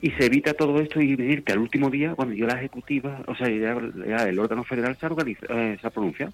Y 0.00 0.10
se 0.12 0.26
evita 0.26 0.54
todo 0.54 0.78
esto 0.80 1.00
y 1.00 1.16
venir 1.16 1.42
que 1.42 1.52
al 1.52 1.58
último 1.58 1.90
día, 1.90 2.14
cuando 2.14 2.34
yo 2.34 2.46
la 2.46 2.54
ejecutiva, 2.54 3.22
o 3.26 3.34
sea, 3.34 3.48
ya, 3.48 3.76
ya 4.06 4.28
el 4.28 4.38
órgano 4.38 4.62
federal 4.62 4.96
se 4.96 5.06
ha, 5.06 5.10
organiz- 5.10 5.44
eh, 5.48 5.76
se 5.80 5.86
ha 5.86 5.90
pronunciado. 5.90 6.32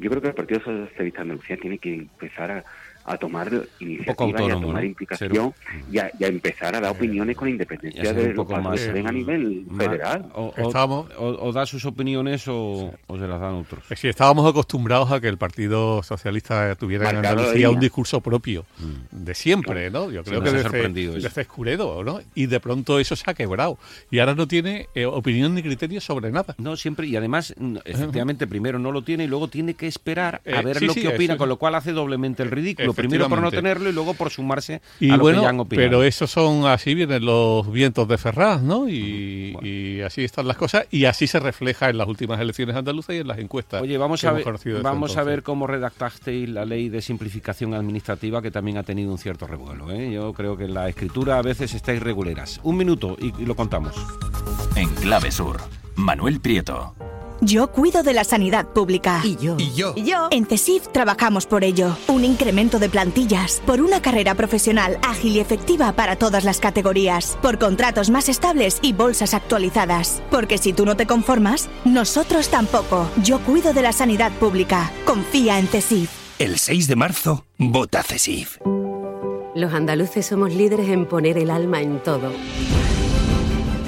Yo 0.00 0.10
creo 0.10 0.22
que 0.22 0.28
el 0.28 0.34
Partido 0.34 0.60
Socialista 0.60 1.02
de 1.02 1.30
Andalucía 1.30 1.56
tiene 1.56 1.78
que 1.78 1.94
empezar 1.94 2.50
a, 2.50 2.64
a 3.08 3.16
tomar 3.16 3.50
iniciativa 3.80 4.42
y 4.42 4.50
a 4.50 4.60
tomar 4.60 4.82
¿no? 4.82 4.88
implicación 4.88 5.54
y, 5.90 5.98
a, 5.98 6.10
y 6.18 6.24
a 6.24 6.26
empezar 6.28 6.74
a 6.76 6.80
dar 6.80 6.90
opiniones 6.92 7.36
con 7.36 7.48
independencia 7.48 8.12
de 8.12 8.34
más, 8.34 8.72
que 8.72 8.78
se 8.78 8.92
den 8.92 9.06
a 9.06 9.10
eh, 9.10 9.12
nivel 9.12 9.66
federal. 9.76 10.26
O, 10.34 10.46
o- 10.56 10.68
Estábamos- 10.68 11.08
o- 11.18 11.46
o 11.48 11.52
da 11.52 11.66
sus 11.66 11.84
opiniones 11.84 12.46
o, 12.48 12.92
o 13.06 13.18
se 13.18 13.26
las 13.26 13.40
dan 13.40 13.54
otros. 13.54 13.88
Decir, 13.88 14.10
estábamos 14.10 14.48
acostumbrados 14.48 15.10
a 15.12 15.20
que 15.20 15.28
el 15.28 15.38
Partido 15.38 16.02
Socialista 16.02 16.74
tuviera 16.76 17.08
en 17.08 17.16
Marcado 17.16 17.36
de 17.36 17.40
Andalucía 17.42 17.70
un 17.70 17.80
discurso 17.80 18.20
propio 18.20 18.64
de 19.10 19.34
siempre, 19.34 19.90
¿no? 19.90 20.10
Yo 20.10 20.20
Mm. 20.22 20.24
Sí, 20.24 20.30
creo 20.30 20.42
que 20.42 20.48
ha 20.48 20.52
desde, 20.52 21.10
desde 21.20 21.40
Escuredo, 21.42 22.04
¿no? 22.04 22.20
Y 22.34 22.46
de 22.46 22.60
pronto 22.60 22.98
eso 22.98 23.16
se 23.16 23.30
ha 23.30 23.34
quebrado. 23.34 23.78
Y 24.10 24.18
ahora 24.18 24.34
no 24.34 24.46
tiene 24.48 24.88
eh, 24.94 25.06
opinión 25.06 25.54
ni 25.54 25.62
criterio 25.62 26.00
sobre 26.00 26.30
nada. 26.30 26.54
No, 26.58 26.76
siempre, 26.76 27.06
y 27.06 27.16
además, 27.16 27.54
mm, 27.58 27.76
efectivamente, 27.84 28.46
primero 28.46 28.78
no 28.78 28.92
lo 28.92 29.02
tiene 29.02 29.24
y 29.24 29.26
luego 29.26 29.48
tiene 29.48 29.74
que 29.74 29.86
esperar 29.86 30.40
a 30.46 30.60
Eh, 30.60 30.62
ver 30.62 30.78
sí, 30.78 30.86
lo 30.86 30.92
sí, 30.92 31.02
que 31.02 31.08
opina, 31.08 31.34
eso- 31.34 31.38
con 31.38 31.48
lo 31.48 31.56
cual 31.56 31.74
hace 31.76 31.92
doblemente 31.92 32.42
el 32.42 32.50
ridículo. 32.50 32.92
Primero 32.98 33.28
por 33.28 33.40
no 33.40 33.50
tenerlo 33.50 33.88
y 33.88 33.92
luego 33.92 34.14
por 34.14 34.30
sumarse 34.30 34.80
Y 35.00 35.10
a 35.10 35.16
lo 35.16 35.22
bueno, 35.22 35.38
que 35.38 35.44
ya 35.44 35.48
han 35.50 35.60
opinado. 35.60 35.88
pero 35.88 36.02
esos 36.04 36.30
son 36.30 36.66
así 36.66 36.94
vienen 36.94 37.24
los 37.24 37.70
vientos 37.70 38.06
de 38.08 38.18
Ferraz, 38.18 38.62
¿no? 38.62 38.88
Y, 38.88 39.56
y 39.62 40.00
así 40.02 40.24
están 40.24 40.46
las 40.48 40.56
cosas 40.56 40.86
y 40.90 41.04
así 41.06 41.26
se 41.26 41.40
refleja 41.40 41.88
en 41.90 41.98
las 41.98 42.08
últimas 42.08 42.40
elecciones 42.40 42.76
andaluzas 42.76 43.16
y 43.16 43.18
en 43.18 43.28
las 43.28 43.38
encuestas. 43.38 43.82
Oye, 43.82 43.96
vamos 43.98 44.20
que 44.20 44.26
a 44.26 44.30
hemos 44.38 44.64
ver, 44.64 44.82
vamos 44.82 45.16
a 45.16 45.22
ver 45.22 45.42
cómo 45.42 45.66
redactasteis 45.66 46.48
la 46.48 46.64
ley 46.64 46.88
de 46.88 47.00
simplificación 47.02 47.74
administrativa 47.74 48.42
que 48.42 48.50
también 48.50 48.78
ha 48.78 48.82
tenido 48.82 49.10
un 49.12 49.18
cierto 49.18 49.46
revuelo. 49.46 49.90
¿eh? 49.90 50.10
Yo 50.12 50.32
creo 50.32 50.56
que 50.56 50.64
en 50.64 50.74
la 50.74 50.88
escritura 50.88 51.38
a 51.38 51.42
veces 51.42 51.74
está 51.74 51.92
irregulares. 51.92 52.60
Un 52.62 52.76
minuto 52.76 53.16
y, 53.20 53.32
y 53.42 53.46
lo 53.46 53.54
contamos. 53.56 53.94
En 54.76 54.88
Clave 54.96 55.30
Sur, 55.30 55.58
Manuel 55.96 56.40
Prieto. 56.40 56.94
Yo 57.40 57.70
cuido 57.70 58.02
de 58.02 58.14
la 58.14 58.24
sanidad 58.24 58.66
pública. 58.66 59.20
Y 59.22 59.36
yo. 59.36 59.56
Y 59.58 59.72
yo. 59.72 59.92
¿Y 59.94 60.04
yo? 60.04 60.28
En 60.30 60.46
CESIF 60.46 60.88
trabajamos 60.88 61.46
por 61.46 61.62
ello. 61.62 61.96
Un 62.08 62.24
incremento 62.24 62.80
de 62.80 62.88
plantillas, 62.88 63.62
por 63.64 63.80
una 63.80 64.02
carrera 64.02 64.34
profesional 64.34 64.98
ágil 65.02 65.36
y 65.36 65.40
efectiva 65.40 65.92
para 65.92 66.16
todas 66.16 66.44
las 66.44 66.58
categorías, 66.58 67.38
por 67.40 67.58
contratos 67.58 68.10
más 68.10 68.28
estables 68.28 68.78
y 68.82 68.92
bolsas 68.92 69.34
actualizadas. 69.34 70.20
Porque 70.30 70.58
si 70.58 70.72
tú 70.72 70.84
no 70.84 70.96
te 70.96 71.06
conformas, 71.06 71.68
nosotros 71.84 72.48
tampoco. 72.48 73.08
Yo 73.22 73.38
cuido 73.40 73.72
de 73.72 73.82
la 73.82 73.92
sanidad 73.92 74.32
pública. 74.32 74.90
Confía 75.04 75.58
en 75.58 75.68
CESIF. 75.68 76.10
El 76.40 76.58
6 76.58 76.88
de 76.88 76.96
marzo, 76.96 77.44
vota 77.56 78.02
CESIF. 78.02 78.58
Los 79.54 79.72
andaluces 79.74 80.26
somos 80.26 80.54
líderes 80.54 80.88
en 80.88 81.06
poner 81.06 81.38
el 81.38 81.50
alma 81.50 81.80
en 81.82 82.00
todo. 82.02 82.32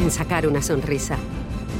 En 0.01 0.11
sacar 0.11 0.47
una 0.47 0.63
sonrisa. 0.63 1.17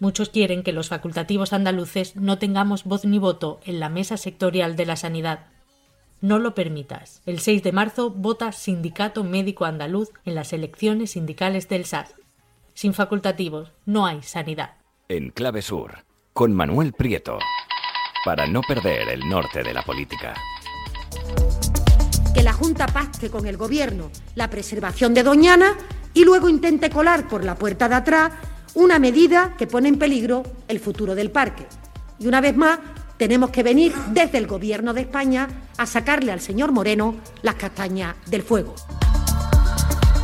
Muchos 0.00 0.30
quieren 0.30 0.62
que 0.62 0.72
los 0.72 0.88
facultativos 0.88 1.52
andaluces 1.52 2.16
no 2.16 2.38
tengamos 2.38 2.84
voz 2.84 3.04
ni 3.04 3.18
voto 3.18 3.60
en 3.66 3.80
la 3.80 3.90
mesa 3.90 4.16
sectorial 4.16 4.74
de 4.74 4.86
la 4.86 4.96
sanidad. 4.96 5.48
No 6.22 6.38
lo 6.38 6.54
permitas. 6.54 7.20
El 7.26 7.38
6 7.38 7.62
de 7.62 7.72
marzo 7.72 8.10
vota 8.10 8.50
Sindicato 8.52 9.24
Médico 9.24 9.66
Andaluz 9.66 10.08
en 10.24 10.34
las 10.34 10.54
elecciones 10.54 11.12
sindicales 11.12 11.68
del 11.68 11.84
SAS. 11.84 12.14
Sin 12.72 12.94
facultativos 12.94 13.72
no 13.84 14.06
hay 14.06 14.22
sanidad. 14.22 14.70
En 15.08 15.30
Clave 15.30 15.60
Sur, 15.60 16.04
con 16.32 16.54
Manuel 16.54 16.94
Prieto. 16.94 17.38
Para 18.24 18.46
no 18.46 18.62
perder 18.62 19.10
el 19.10 19.28
norte 19.28 19.62
de 19.62 19.74
la 19.74 19.82
política. 19.82 20.34
Que 22.34 22.42
la 22.42 22.54
Junta 22.54 22.86
pacte 22.86 23.28
con 23.28 23.46
el 23.46 23.58
Gobierno 23.58 24.10
la 24.34 24.48
preservación 24.48 25.12
de 25.12 25.24
Doñana 25.24 25.76
y 26.14 26.24
luego 26.24 26.48
intente 26.48 26.88
colar 26.88 27.28
por 27.28 27.44
la 27.44 27.56
puerta 27.56 27.86
de 27.88 27.96
atrás 27.96 28.32
una 28.74 28.98
medida 28.98 29.54
que 29.58 29.66
pone 29.66 29.88
en 29.88 29.98
peligro 29.98 30.42
el 30.68 30.80
futuro 30.80 31.14
del 31.14 31.30
parque. 31.30 31.66
Y 32.18 32.26
una 32.26 32.40
vez 32.40 32.56
más, 32.56 32.78
tenemos 33.16 33.50
que 33.50 33.62
venir 33.62 33.94
desde 34.12 34.38
el 34.38 34.46
Gobierno 34.46 34.94
de 34.94 35.02
España 35.02 35.48
a 35.76 35.86
sacarle 35.86 36.32
al 36.32 36.40
señor 36.40 36.72
Moreno 36.72 37.16
las 37.42 37.56
castañas 37.56 38.14
del 38.26 38.42
fuego. 38.42 38.74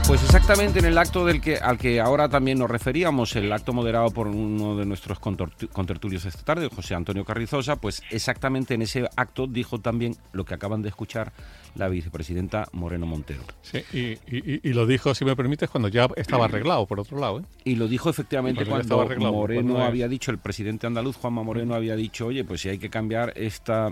Pues 0.07 0.23
exactamente 0.23 0.79
en 0.79 0.85
el 0.85 0.99
acto 0.99 1.25
del 1.25 1.40
que, 1.40 1.57
al 1.57 1.79
que 1.79 2.01
ahora 2.01 2.29
también 2.29 2.61
nos 2.61 2.71
referíamos, 2.71 3.35
el 3.35 3.53
acto 3.53 3.73
moderado 3.73 4.09
por 4.11 4.29
uno 4.29 4.77
de 4.77 4.87
nuestros 4.87 5.19
contertulios 5.19 6.25
esta 6.25 6.45
tarde, 6.45 6.69
José 6.73 6.95
Antonio 6.95 7.25
Carrizosa, 7.25 7.75
pues 7.75 8.05
exactamente 8.11 8.75
en 8.75 8.83
ese 8.83 9.09
acto 9.16 9.49
dijo 9.49 9.81
también 9.81 10.16
lo 10.33 10.45
que 10.45 10.55
acaban 10.55 10.81
de 10.81 10.90
escuchar 10.90 11.33
la 11.75 11.88
vicepresidenta 11.88 12.69
Moreno 12.71 13.05
Montero. 13.05 13.42
Sí, 13.62 13.83
y, 13.92 14.73
lo 14.73 14.87
dijo, 14.87 15.12
si 15.12 15.25
me 15.25 15.35
permites, 15.35 15.69
cuando 15.69 15.88
ya 15.88 16.09
estaba 16.14 16.45
arreglado, 16.45 16.87
por 16.87 17.01
otro 17.01 17.19
lado. 17.19 17.40
¿eh? 17.40 17.45
Y 17.64 17.75
lo 17.75 17.88
dijo 17.88 18.09
efectivamente 18.09 18.64
cuando, 18.64 19.05
Moreno 19.33 19.85
había 19.85 20.07
dicho, 20.07 20.31
el 20.31 20.38
presidente 20.38 20.87
andaluz, 20.87 21.16
Juanma 21.16 21.42
Moreno, 21.42 21.75
había 21.75 21.97
dicho, 21.97 22.27
oye, 22.27 22.45
pues 22.45 22.61
si 22.61 22.69
hay 22.69 22.79
que 22.79 22.90
cambiar 22.90 23.33
esta... 23.35 23.90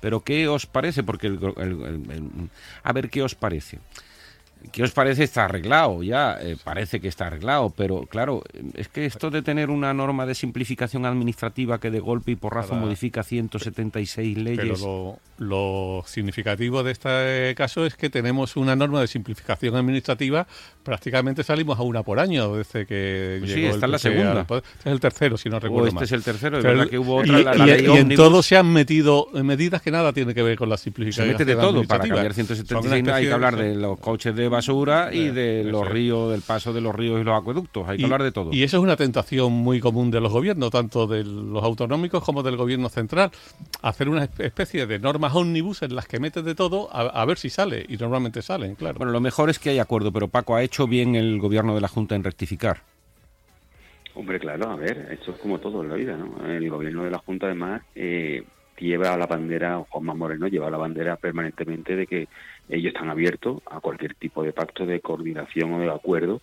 Pero 0.00 0.20
¿qué 0.20 0.48
os 0.48 0.64
parece? 0.64 1.02
Porque, 1.02 1.38
a 2.82 2.92
ver, 2.94 3.10
¿qué 3.10 3.22
os 3.22 3.34
parece? 3.34 3.78
¿Qué 4.72 4.82
os 4.82 4.92
parece? 4.92 5.24
Está 5.24 5.44
arreglado 5.44 6.02
ya, 6.02 6.38
eh, 6.40 6.56
parece 6.62 7.00
que 7.00 7.08
está 7.08 7.26
arreglado, 7.26 7.70
pero 7.76 8.06
claro, 8.06 8.42
es 8.74 8.88
que 8.88 9.06
esto 9.06 9.30
de 9.30 9.42
tener 9.42 9.70
una 9.70 9.94
norma 9.94 10.26
de 10.26 10.34
simplificación 10.34 11.06
administrativa 11.06 11.78
que 11.78 11.90
de 11.90 12.00
golpe 12.00 12.32
y 12.32 12.36
porrazo 12.36 12.74
modifica 12.74 13.22
176 13.22 14.38
leyes. 14.38 14.80
Pero 14.80 15.18
lo, 15.38 16.02
significativo 16.06 16.82
de 16.82 16.92
este 16.92 17.54
caso 17.56 17.86
es 17.86 17.96
que 17.96 18.10
tenemos 18.10 18.56
una 18.56 18.76
norma 18.76 19.00
de 19.00 19.06
simplificación 19.06 19.76
administrativa, 19.76 20.46
prácticamente 20.84 21.42
salimos 21.42 21.78
a 21.78 21.82
una 21.82 22.02
por 22.02 22.20
año 22.20 22.56
desde 22.56 22.86
que 22.86 23.38
pues 23.40 23.52
sí, 23.52 23.64
esta 23.64 23.86
es 23.86 23.92
la 23.92 23.98
segunda. 23.98 24.40
Este 24.42 24.58
es 24.58 24.86
el 24.86 25.00
tercero, 25.00 25.36
si 25.36 25.48
no 25.48 25.58
recuerdo. 25.58 25.88
este 25.88 26.04
es 26.04 26.12
el 26.12 26.22
tercero, 26.22 26.58
es 26.58 26.64
verdad 26.64 26.86
que 26.86 26.98
hubo 26.98 27.16
otra. 27.16 27.40
Y, 27.40 27.44
la, 27.44 27.78
y, 27.80 27.98
en 27.98 28.14
todo 28.14 28.42
se 28.42 28.56
han 28.56 28.72
metido 28.72 29.28
medidas 29.32 29.82
que 29.82 29.90
nada 29.90 30.12
tienen 30.12 30.34
que 30.34 30.42
ver 30.42 30.56
con 30.56 30.68
la 30.68 30.76
simplificación. 30.76 31.26
Se 31.26 31.32
mete 31.32 31.44
de 31.44 31.56
todo, 31.56 31.82
para 31.84 32.06
cambiar 32.06 32.34
176 32.34 33.08
hay 33.08 33.26
que 33.26 33.32
hablar 33.32 33.56
de 33.56 33.74
los 33.74 33.98
coches 33.98 34.36
de 34.36 34.48
basura 34.48 35.12
y 35.12 35.30
de 35.30 35.64
los 35.64 35.88
ríos, 35.88 36.30
del 36.30 36.42
paso 36.42 36.72
de 36.72 36.80
los 36.80 36.94
ríos 36.94 37.20
y 37.20 37.24
los 37.24 37.40
acueductos. 37.40 37.88
Hay 37.88 37.98
que 37.98 38.04
hablar 38.04 38.22
de 38.22 38.32
todo. 38.32 38.52
Y 38.52 38.62
eso 38.62 38.76
es 38.76 38.82
una 38.82 38.96
tentación 38.96 39.52
muy 39.52 39.80
común 39.80 40.10
de 40.10 40.20
los 40.20 40.32
gobiernos, 40.32 40.70
tanto 40.70 41.06
de 41.06 41.24
los 41.24 41.64
autonómicos 41.64 42.22
como 42.22 42.42
del 42.42 42.56
gobierno 42.56 42.88
central. 42.88 43.30
Hacer 43.82 44.08
una 44.08 44.24
especie 44.24 44.86
de 44.86 44.98
normas 44.98 45.34
ómnibus 45.34 45.82
en 45.82 45.94
las 45.94 46.06
que 46.06 46.20
metes 46.20 46.44
de 46.44 46.54
todo 46.54 46.88
a, 46.92 47.24
ver 47.24 47.38
si 47.38 47.50
sale. 47.50 47.84
Y 47.88 47.96
normalmente 47.96 48.42
salen, 48.42 48.74
claro. 48.74 48.98
Bueno, 48.98 49.12
lo 49.12 49.20
mejor 49.20 49.50
es 49.50 49.58
que 49.58 49.70
hay 49.70 49.78
acuerdo, 49.78 50.12
pero 50.12 50.28
Paco, 50.28 50.54
¿ha 50.54 50.62
hecho 50.62 50.73
bien 50.86 51.14
el 51.14 51.38
gobierno 51.38 51.74
de 51.74 51.80
la 51.80 51.88
Junta 51.88 52.14
en 52.14 52.24
rectificar? 52.24 52.82
Hombre, 54.14 54.38
claro, 54.38 54.70
a 54.70 54.76
ver, 54.76 55.08
esto 55.10 55.32
es 55.32 55.38
como 55.38 55.58
todo 55.58 55.82
en 55.82 55.88
la 55.88 55.94
vida, 55.94 56.16
¿no? 56.16 56.46
El 56.46 56.68
gobierno 56.70 57.04
de 57.04 57.10
la 57.10 57.18
Junta, 57.18 57.46
además, 57.46 57.82
eh, 57.94 58.44
lleva 58.78 59.16
la 59.16 59.26
bandera, 59.26 59.84
Juanma 59.88 60.14
Moreno 60.14 60.46
lleva 60.48 60.70
la 60.70 60.76
bandera 60.76 61.16
permanentemente 61.16 61.96
de 61.96 62.06
que 62.06 62.28
ellos 62.68 62.92
están 62.92 63.10
abiertos 63.10 63.62
a 63.70 63.80
cualquier 63.80 64.14
tipo 64.14 64.42
de 64.42 64.52
pacto 64.52 64.86
de 64.86 65.00
coordinación 65.00 65.72
o 65.72 65.78
de 65.78 65.90
acuerdo 65.90 66.40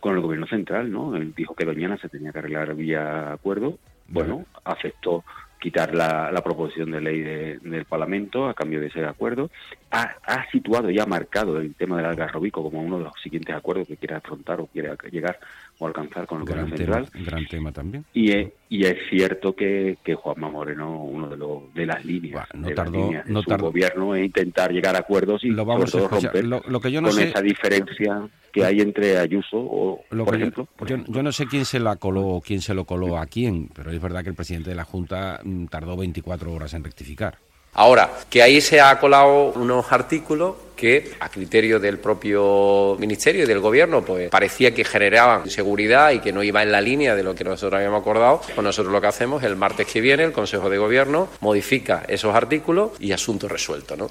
con 0.00 0.14
el 0.14 0.20
gobierno 0.20 0.46
central, 0.46 0.90
¿no? 0.90 1.16
Él 1.16 1.32
dijo 1.34 1.54
que 1.54 1.64
Doñana 1.64 1.96
se 1.98 2.08
tenía 2.08 2.32
que 2.32 2.38
arreglar 2.38 2.74
vía 2.74 3.32
acuerdo, 3.32 3.78
bueno, 4.08 4.44
aceptó 4.64 5.24
quitar 5.62 5.94
la, 5.94 6.42
proposición 6.42 6.90
de 6.90 7.00
ley 7.00 7.20
del 7.20 7.84
Parlamento 7.84 8.48
a 8.48 8.54
cambio 8.54 8.80
de 8.80 8.88
ese 8.88 9.04
acuerdo. 9.04 9.48
Ha, 9.92 10.16
ha, 10.24 10.50
situado 10.50 10.90
y 10.90 10.98
ha 10.98 11.06
marcado 11.06 11.58
el 11.58 11.74
tema 11.76 11.96
del 11.96 12.06
Algarrobico 12.06 12.64
como 12.64 12.82
uno 12.82 12.98
de 12.98 13.04
los 13.04 13.12
siguientes 13.22 13.54
acuerdos 13.54 13.86
que 13.86 13.96
quiere 13.96 14.16
afrontar 14.16 14.60
o 14.60 14.66
quiere 14.66 14.90
llegar 15.12 15.38
o 15.82 15.86
alcanzar 15.88 16.26
con 16.28 16.38
el 16.38 16.44
gobierno 16.44 16.76
central. 16.76 17.08
Gran 17.12 17.46
tema 17.46 17.72
también. 17.72 18.04
Y 18.14 18.30
es, 18.30 18.52
y 18.68 18.84
es 18.84 18.96
cierto 19.10 19.54
que, 19.56 19.98
que 20.04 20.14
Juanma 20.14 20.48
Moreno, 20.48 21.02
uno 21.02 21.28
de, 21.28 21.36
los 21.36 21.74
de 21.74 21.86
las 21.86 22.04
líneas, 22.04 22.46
no 22.54 22.68
de, 22.68 22.74
tardó, 22.74 23.10
su 23.26 23.56
gobierno 23.56 24.14
es 24.14 24.24
intentar 24.24 24.70
llegar 24.70 24.94
a 24.94 25.00
acuerdos 25.00 25.42
y 25.42 25.48
lo 25.48 25.64
vamos 25.64 25.92
a 25.94 26.06
romper 26.06 26.44
lo, 26.44 26.80
que 26.80 26.92
yo 26.92 27.00
no 27.00 27.08
con 27.08 27.16
sé... 27.16 27.28
esa 27.28 27.42
diferencia 27.42 28.28
que 28.52 28.64
hay 28.64 28.80
entre 28.80 29.18
Ayuso 29.18 29.56
o, 29.56 30.04
por 30.08 30.36
ejemplo. 30.36 30.68
Yo, 30.86 30.98
yo, 31.08 31.22
no 31.22 31.32
sé 31.32 31.46
quién 31.46 31.64
se 31.64 31.80
la 31.80 31.96
coló 31.96 32.26
o 32.28 32.40
quién 32.40 32.60
se 32.60 32.74
lo 32.74 32.84
coló 32.84 33.18
a 33.18 33.26
quién, 33.26 33.68
pero 33.74 33.90
es 33.90 34.00
verdad 34.00 34.22
que 34.22 34.30
el 34.30 34.36
presidente 34.36 34.70
de 34.70 34.76
la 34.76 34.84
Junta 34.84 35.40
mm, 35.42 35.66
tardó 35.66 35.96
24 35.96 36.52
horas 36.52 36.74
en 36.74 36.84
rectificar. 36.84 37.38
Ahora, 37.74 38.10
que 38.28 38.42
ahí 38.42 38.60
se 38.60 38.80
ha 38.80 38.98
colado 38.98 39.52
unos 39.54 39.90
artículos 39.90 40.56
que, 40.76 41.12
a 41.20 41.30
criterio 41.30 41.80
del 41.80 41.98
propio 41.98 42.96
Ministerio 42.98 43.44
y 43.44 43.46
del 43.46 43.60
Gobierno, 43.60 44.04
pues 44.04 44.28
parecía 44.28 44.74
que 44.74 44.84
generaban 44.84 45.48
seguridad 45.48 46.10
y 46.10 46.18
que 46.18 46.32
no 46.32 46.42
iba 46.42 46.62
en 46.62 46.70
la 46.70 46.82
línea 46.82 47.14
de 47.14 47.22
lo 47.22 47.34
que 47.34 47.44
nosotros 47.44 47.78
habíamos 47.78 48.02
acordado, 48.02 48.42
pues 48.54 48.62
nosotros 48.62 48.92
lo 48.92 49.00
que 49.00 49.06
hacemos 49.06 49.42
el 49.42 49.56
martes 49.56 49.86
que 49.86 50.02
viene, 50.02 50.24
el 50.24 50.32
Consejo 50.32 50.68
de 50.68 50.76
Gobierno 50.76 51.28
modifica 51.40 52.02
esos 52.08 52.34
artículos 52.34 52.90
y 53.00 53.12
asunto 53.12 53.48
resuelto, 53.48 53.96
¿no? 53.96 54.10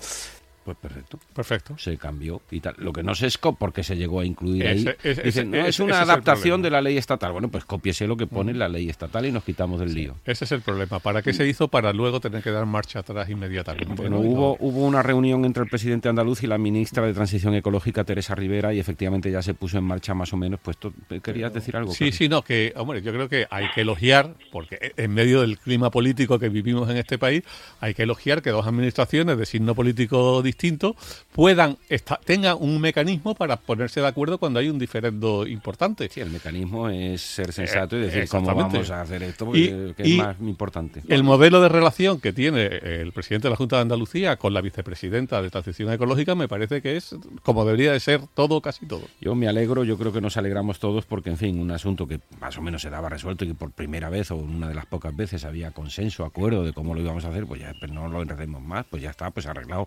Pues 0.63 0.77
perfecto. 0.77 1.19
Perfecto. 1.33 1.75
Se 1.77 1.97
cambió 1.97 2.41
y 2.51 2.59
tal. 2.59 2.75
Lo 2.77 2.93
que 2.93 3.01
no 3.01 3.15
sé 3.15 3.27
es 3.27 3.37
por 3.37 3.73
qué 3.73 3.83
se 3.83 3.97
llegó 3.97 4.19
a 4.19 4.25
incluir 4.25 4.67
ahí. 4.67 4.85
Dicen, 5.23 5.51
no, 5.51 5.65
es 5.65 5.79
una 5.79 6.01
adaptación 6.01 6.61
de 6.61 6.69
la 6.69 6.81
ley 6.81 6.97
estatal. 6.97 7.31
Bueno, 7.31 7.49
pues 7.49 7.65
cópiese 7.65 8.05
lo 8.07 8.15
que 8.15 8.27
pone 8.27 8.53
la 8.53 8.69
ley 8.69 8.89
estatal 8.89 9.25
y 9.25 9.31
nos 9.31 9.43
quitamos 9.43 9.79
del 9.79 9.93
lío. 9.93 10.15
Ese 10.25 10.45
es 10.45 10.51
el 10.51 10.61
problema. 10.61 10.99
¿Para 10.99 11.21
qué 11.21 11.33
se 11.33 11.47
hizo? 11.47 11.67
Para 11.67 11.93
luego 11.93 12.19
tener 12.19 12.43
que 12.43 12.51
dar 12.51 12.65
marcha 12.65 12.99
atrás 12.99 13.29
inmediatamente. 13.29 13.93
Bueno, 13.95 14.19
hubo, 14.19 14.57
hubo 14.59 14.85
una 14.85 15.01
reunión 15.01 15.45
entre 15.45 15.63
el 15.63 15.69
presidente 15.69 16.09
andaluz 16.09 16.43
y 16.43 16.47
la 16.47 16.57
ministra 16.57 17.05
de 17.05 17.13
Transición 17.13 17.55
Ecológica, 17.55 18.03
Teresa 18.03 18.35
Rivera, 18.35 18.73
y 18.73 18.79
efectivamente 18.79 19.31
ya 19.31 19.41
se 19.41 19.53
puso 19.53 19.77
en 19.77 19.83
marcha 19.83 20.13
más 20.13 20.31
o 20.33 20.37
menos. 20.37 20.59
Pues 20.61 20.77
¿Querías 21.23 21.53
decir 21.53 21.75
algo? 21.75 21.91
Sí, 21.93 22.11
sí, 22.11 22.29
no, 22.29 22.43
que, 22.43 22.73
hombre, 22.75 23.01
yo 23.01 23.11
creo 23.11 23.27
que 23.27 23.47
hay 23.49 23.65
que 23.73 23.81
elogiar, 23.81 24.35
porque 24.51 24.93
en 24.95 25.11
medio 25.13 25.41
del 25.41 25.57
clima 25.57 25.89
político 25.89 26.37
que 26.37 26.49
vivimos 26.49 26.89
en 26.89 26.97
este 26.97 27.17
país, 27.17 27.43
hay 27.79 27.93
que 27.93 28.03
elogiar 28.03 28.41
que 28.41 28.51
dos 28.51 28.67
administraciones 28.67 29.37
de 29.37 29.45
signo 29.45 29.75
político 29.75 30.41
distinto 30.51 30.95
puedan 31.33 31.77
tengan 32.25 32.57
un 32.59 32.79
mecanismo 32.79 33.35
para 33.35 33.55
ponerse 33.55 34.01
de 34.01 34.07
acuerdo 34.07 34.37
cuando 34.37 34.59
hay 34.59 34.69
un 34.69 34.77
diferendo 34.77 35.47
importante. 35.47 36.09
Sí, 36.11 36.19
el 36.19 36.29
mecanismo 36.29 36.89
es 36.89 37.21
ser 37.21 37.53
sensato 37.53 37.97
y 37.97 38.01
decir 38.01 38.27
cómo 38.27 38.53
vamos 38.53 38.89
a 38.91 39.01
hacer 39.01 39.23
esto, 39.23 39.51
que 39.51 39.93
es 39.97 40.17
más 40.17 40.35
importante. 40.41 41.01
El 41.07 41.23
modelo 41.23 41.61
de 41.61 41.69
relación 41.69 42.19
que 42.19 42.33
tiene 42.33 42.65
el 42.65 43.11
presidente 43.11 43.47
de 43.47 43.51
la 43.51 43.55
Junta 43.55 43.77
de 43.77 43.83
Andalucía 43.83 44.37
con 44.37 44.53
la 44.53 44.61
vicepresidenta 44.61 45.41
de 45.41 45.49
Transición 45.49 45.91
Ecológica 45.91 46.35
me 46.35 46.47
parece 46.47 46.81
que 46.81 46.97
es 46.97 47.15
como 47.43 47.65
debería 47.65 47.93
de 47.93 47.99
ser 47.99 48.21
todo, 48.33 48.61
casi 48.61 48.85
todo. 48.85 49.03
Yo 49.19 49.35
me 49.35 49.47
alegro, 49.47 49.83
yo 49.83 49.97
creo 49.97 50.11
que 50.11 50.21
nos 50.21 50.37
alegramos 50.37 50.79
todos 50.79 51.05
porque, 51.05 51.29
en 51.29 51.37
fin, 51.37 51.59
un 51.59 51.71
asunto 51.71 52.07
que 52.07 52.19
más 52.39 52.57
o 52.57 52.61
menos 52.61 52.81
se 52.81 52.89
daba 52.89 53.09
resuelto 53.09 53.45
y 53.45 53.49
que 53.49 53.55
por 53.55 53.71
primera 53.71 54.09
vez 54.09 54.31
o 54.31 54.35
una 54.35 54.67
de 54.67 54.75
las 54.75 54.85
pocas 54.85 55.15
veces 55.15 55.45
había 55.45 55.71
consenso, 55.71 56.25
acuerdo 56.25 56.63
de 56.63 56.73
cómo 56.73 56.93
lo 56.93 57.01
íbamos 57.01 57.25
a 57.25 57.29
hacer, 57.29 57.45
pues 57.45 57.61
ya 57.61 57.73
pues 57.79 57.91
no 57.91 58.07
lo 58.07 58.21
enredemos 58.21 58.61
más, 58.61 58.85
pues 58.89 59.01
ya 59.01 59.09
está, 59.09 59.31
pues 59.31 59.45
arreglado, 59.45 59.85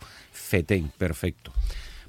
perfecto. 0.62 1.52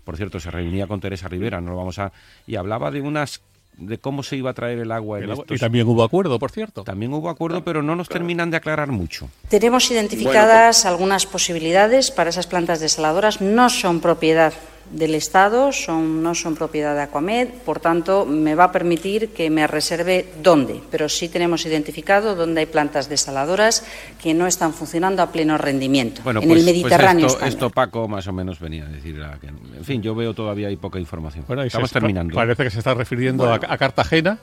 Por 0.04 0.18
cierto, 0.18 0.40
se 0.40 0.52
reunía 0.52 0.88
con 0.88 1.00
Teresa 1.00 1.28
Rivera, 1.28 1.60
no 1.62 1.72
lo 1.72 1.78
vamos 1.78 1.98
a 1.98 2.12
y 2.46 2.56
hablaba 2.56 2.92
de 2.92 3.02
unas 3.02 3.42
de 3.78 3.98
cómo 3.98 4.24
se 4.24 4.38
iba 4.38 4.52
a 4.52 4.54
traer 4.54 4.80
el 4.80 4.92
agua. 4.92 5.20
En 5.20 5.30
Y 5.50 5.58
también 5.58 5.88
hubo 5.88 6.04
acuerdo, 6.04 6.40
por 6.40 6.52
cierto. 6.52 6.84
También 6.84 7.14
hubo 7.14 7.30
acuerdo, 7.30 7.64
pero 7.64 7.82
no 7.82 7.96
nos 7.96 8.08
terminan 8.08 8.50
de 8.52 8.58
aclarar 8.58 8.90
mucho. 8.90 9.30
Tenemos 9.50 9.90
identificadas 9.92 10.78
pues- 10.78 10.86
algunas 10.86 11.26
posibilidades 11.26 12.12
para 12.12 12.30
esas 12.30 12.48
plantas 12.48 12.80
desaladoras. 12.80 13.42
No 13.42 13.70
son 13.70 14.00
propiedad 14.00 14.54
del 14.92 15.16
Estado, 15.16 15.72
son, 15.72 16.22
no 16.24 16.36
son 16.36 16.56
propiedad 16.56 16.96
de 16.96 17.02
Aquamed, 17.02 17.50
por 17.66 17.80
tanto, 17.80 18.26
me 18.26 18.56
va 18.56 18.66
a 18.66 18.72
permitir 18.72 19.30
que 19.30 19.50
me 19.50 19.68
reserve 19.68 20.28
dónde, 20.42 20.82
pero 20.92 21.10
sí 21.10 21.30
tenemos 21.30 21.66
identificado 21.66 22.36
dónde 22.36 22.62
hay 22.62 22.66
plantas 22.66 23.10
desaladoras 23.10 23.86
que 24.22 24.34
no 24.34 24.48
están 24.48 24.74
funcionando 24.74 25.22
a 25.22 25.32
pleno 25.32 25.58
rendimiento. 25.58 26.22
Bueno, 26.24 26.42
en 26.42 26.48
pues, 26.48 26.60
el 26.60 26.66
Mediterráneo. 26.66 27.28
Pues 27.28 27.42
esto, 27.44 27.70
Paco 27.70 28.08
más 28.08 28.28
o 28.28 28.34
menos 28.34 28.60
venía 28.60 28.86
a 28.86 28.90
decir. 28.90 29.22
en 29.44 29.84
fin, 29.84 30.02
yo 30.02 30.16
veo 30.16 30.34
todavía 30.34 30.68
hay 30.68 30.76
poca 30.76 31.00
información. 31.00 31.46
Bueno, 31.48 31.64
Estamos 31.64 31.92
terminando. 31.92 32.34
Parece 32.36 32.64
que 32.64 32.70
se 32.70 32.80
está 32.80 32.94
refiriendo 32.94 33.52
a, 33.52 33.60
Cartagena. 33.78 34.40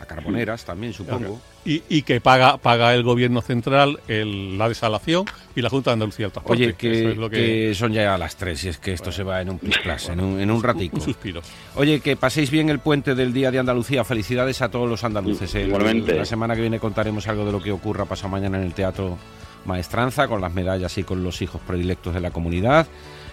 A 0.00 0.04
Carboneras 0.06 0.64
también, 0.64 0.92
supongo. 0.92 1.40
Y, 1.64 1.82
y 1.88 2.02
que 2.02 2.20
paga 2.20 2.58
paga 2.58 2.94
el 2.94 3.02
gobierno 3.02 3.40
central 3.40 3.98
el, 4.08 4.56
la 4.58 4.68
desalación 4.68 5.24
y 5.56 5.62
la 5.62 5.70
Junta 5.70 5.90
de 5.90 5.94
Andalucía 5.94 6.26
del 6.26 6.32
Transporte. 6.32 6.62
Oye, 6.62 6.74
que, 6.74 7.00
Eso 7.00 7.08
es 7.10 7.16
lo 7.16 7.30
que 7.30 7.74
son 7.74 7.92
ya 7.92 8.16
las 8.18 8.36
3 8.36 8.64
y 8.64 8.68
es 8.68 8.78
que 8.78 8.92
esto 8.92 9.10
se 9.10 9.22
va 9.22 9.40
en 9.40 9.50
un 9.50 9.58
plis 9.60 9.78
plas, 9.78 10.08
en 10.10 10.20
un, 10.20 10.38
en 10.38 10.50
un 10.50 10.62
ratico. 10.62 10.96
Un 10.96 11.02
suspiro. 11.02 11.40
Oye, 11.74 12.00
que 12.00 12.14
paséis 12.16 12.50
bien 12.50 12.68
el 12.68 12.78
puente 12.78 13.14
del 13.14 13.32
Día 13.32 13.50
de 13.50 13.58
Andalucía. 13.58 14.04
Felicidades 14.04 14.62
a 14.62 14.68
todos 14.70 14.88
los 14.88 15.02
andaluces. 15.02 15.54
El- 15.54 15.68
Igualmente. 15.68 16.14
La 16.14 16.24
semana 16.24 16.54
que 16.54 16.60
viene 16.60 16.78
contaremos 16.78 17.26
algo 17.26 17.44
de 17.46 17.52
lo 17.52 17.62
que 17.62 17.72
ocurra 17.72 18.04
pasado 18.04 18.28
mañana 18.28 18.58
en 18.58 18.64
el 18.64 18.74
Teatro 18.74 19.16
Maestranza, 19.64 20.28
con 20.28 20.40
las 20.40 20.54
medallas 20.54 20.96
y 20.98 21.02
con 21.04 21.24
los 21.24 21.42
hijos 21.42 21.60
predilectos 21.66 22.14
de 22.14 22.20
la 22.20 22.30
comunidad. 22.30 22.86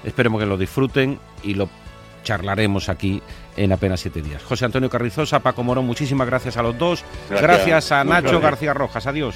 Esperemos 0.04 0.40
que 0.42 0.46
lo 0.48 0.58
disfruten 0.58 1.20
y 1.44 1.54
lo 1.54 1.70
charlaremos 2.24 2.90
aquí 2.90 3.22
en 3.56 3.72
apenas 3.72 4.00
siete 4.00 4.22
días. 4.22 4.44
José 4.44 4.66
Antonio 4.66 4.90
Carrizosa, 4.90 5.40
Paco 5.40 5.64
Morón, 5.64 5.86
muchísimas 5.86 6.28
gracias 6.28 6.58
a 6.58 6.64
los 6.64 6.78
dos. 6.78 7.04
Gracias. 7.30 7.42
gracias 7.42 7.92
a 7.92 8.04
Nacho 8.04 8.22
gracias. 8.24 8.42
García 8.42 8.74
Rojas. 8.74 9.08
Adiós. 9.08 9.36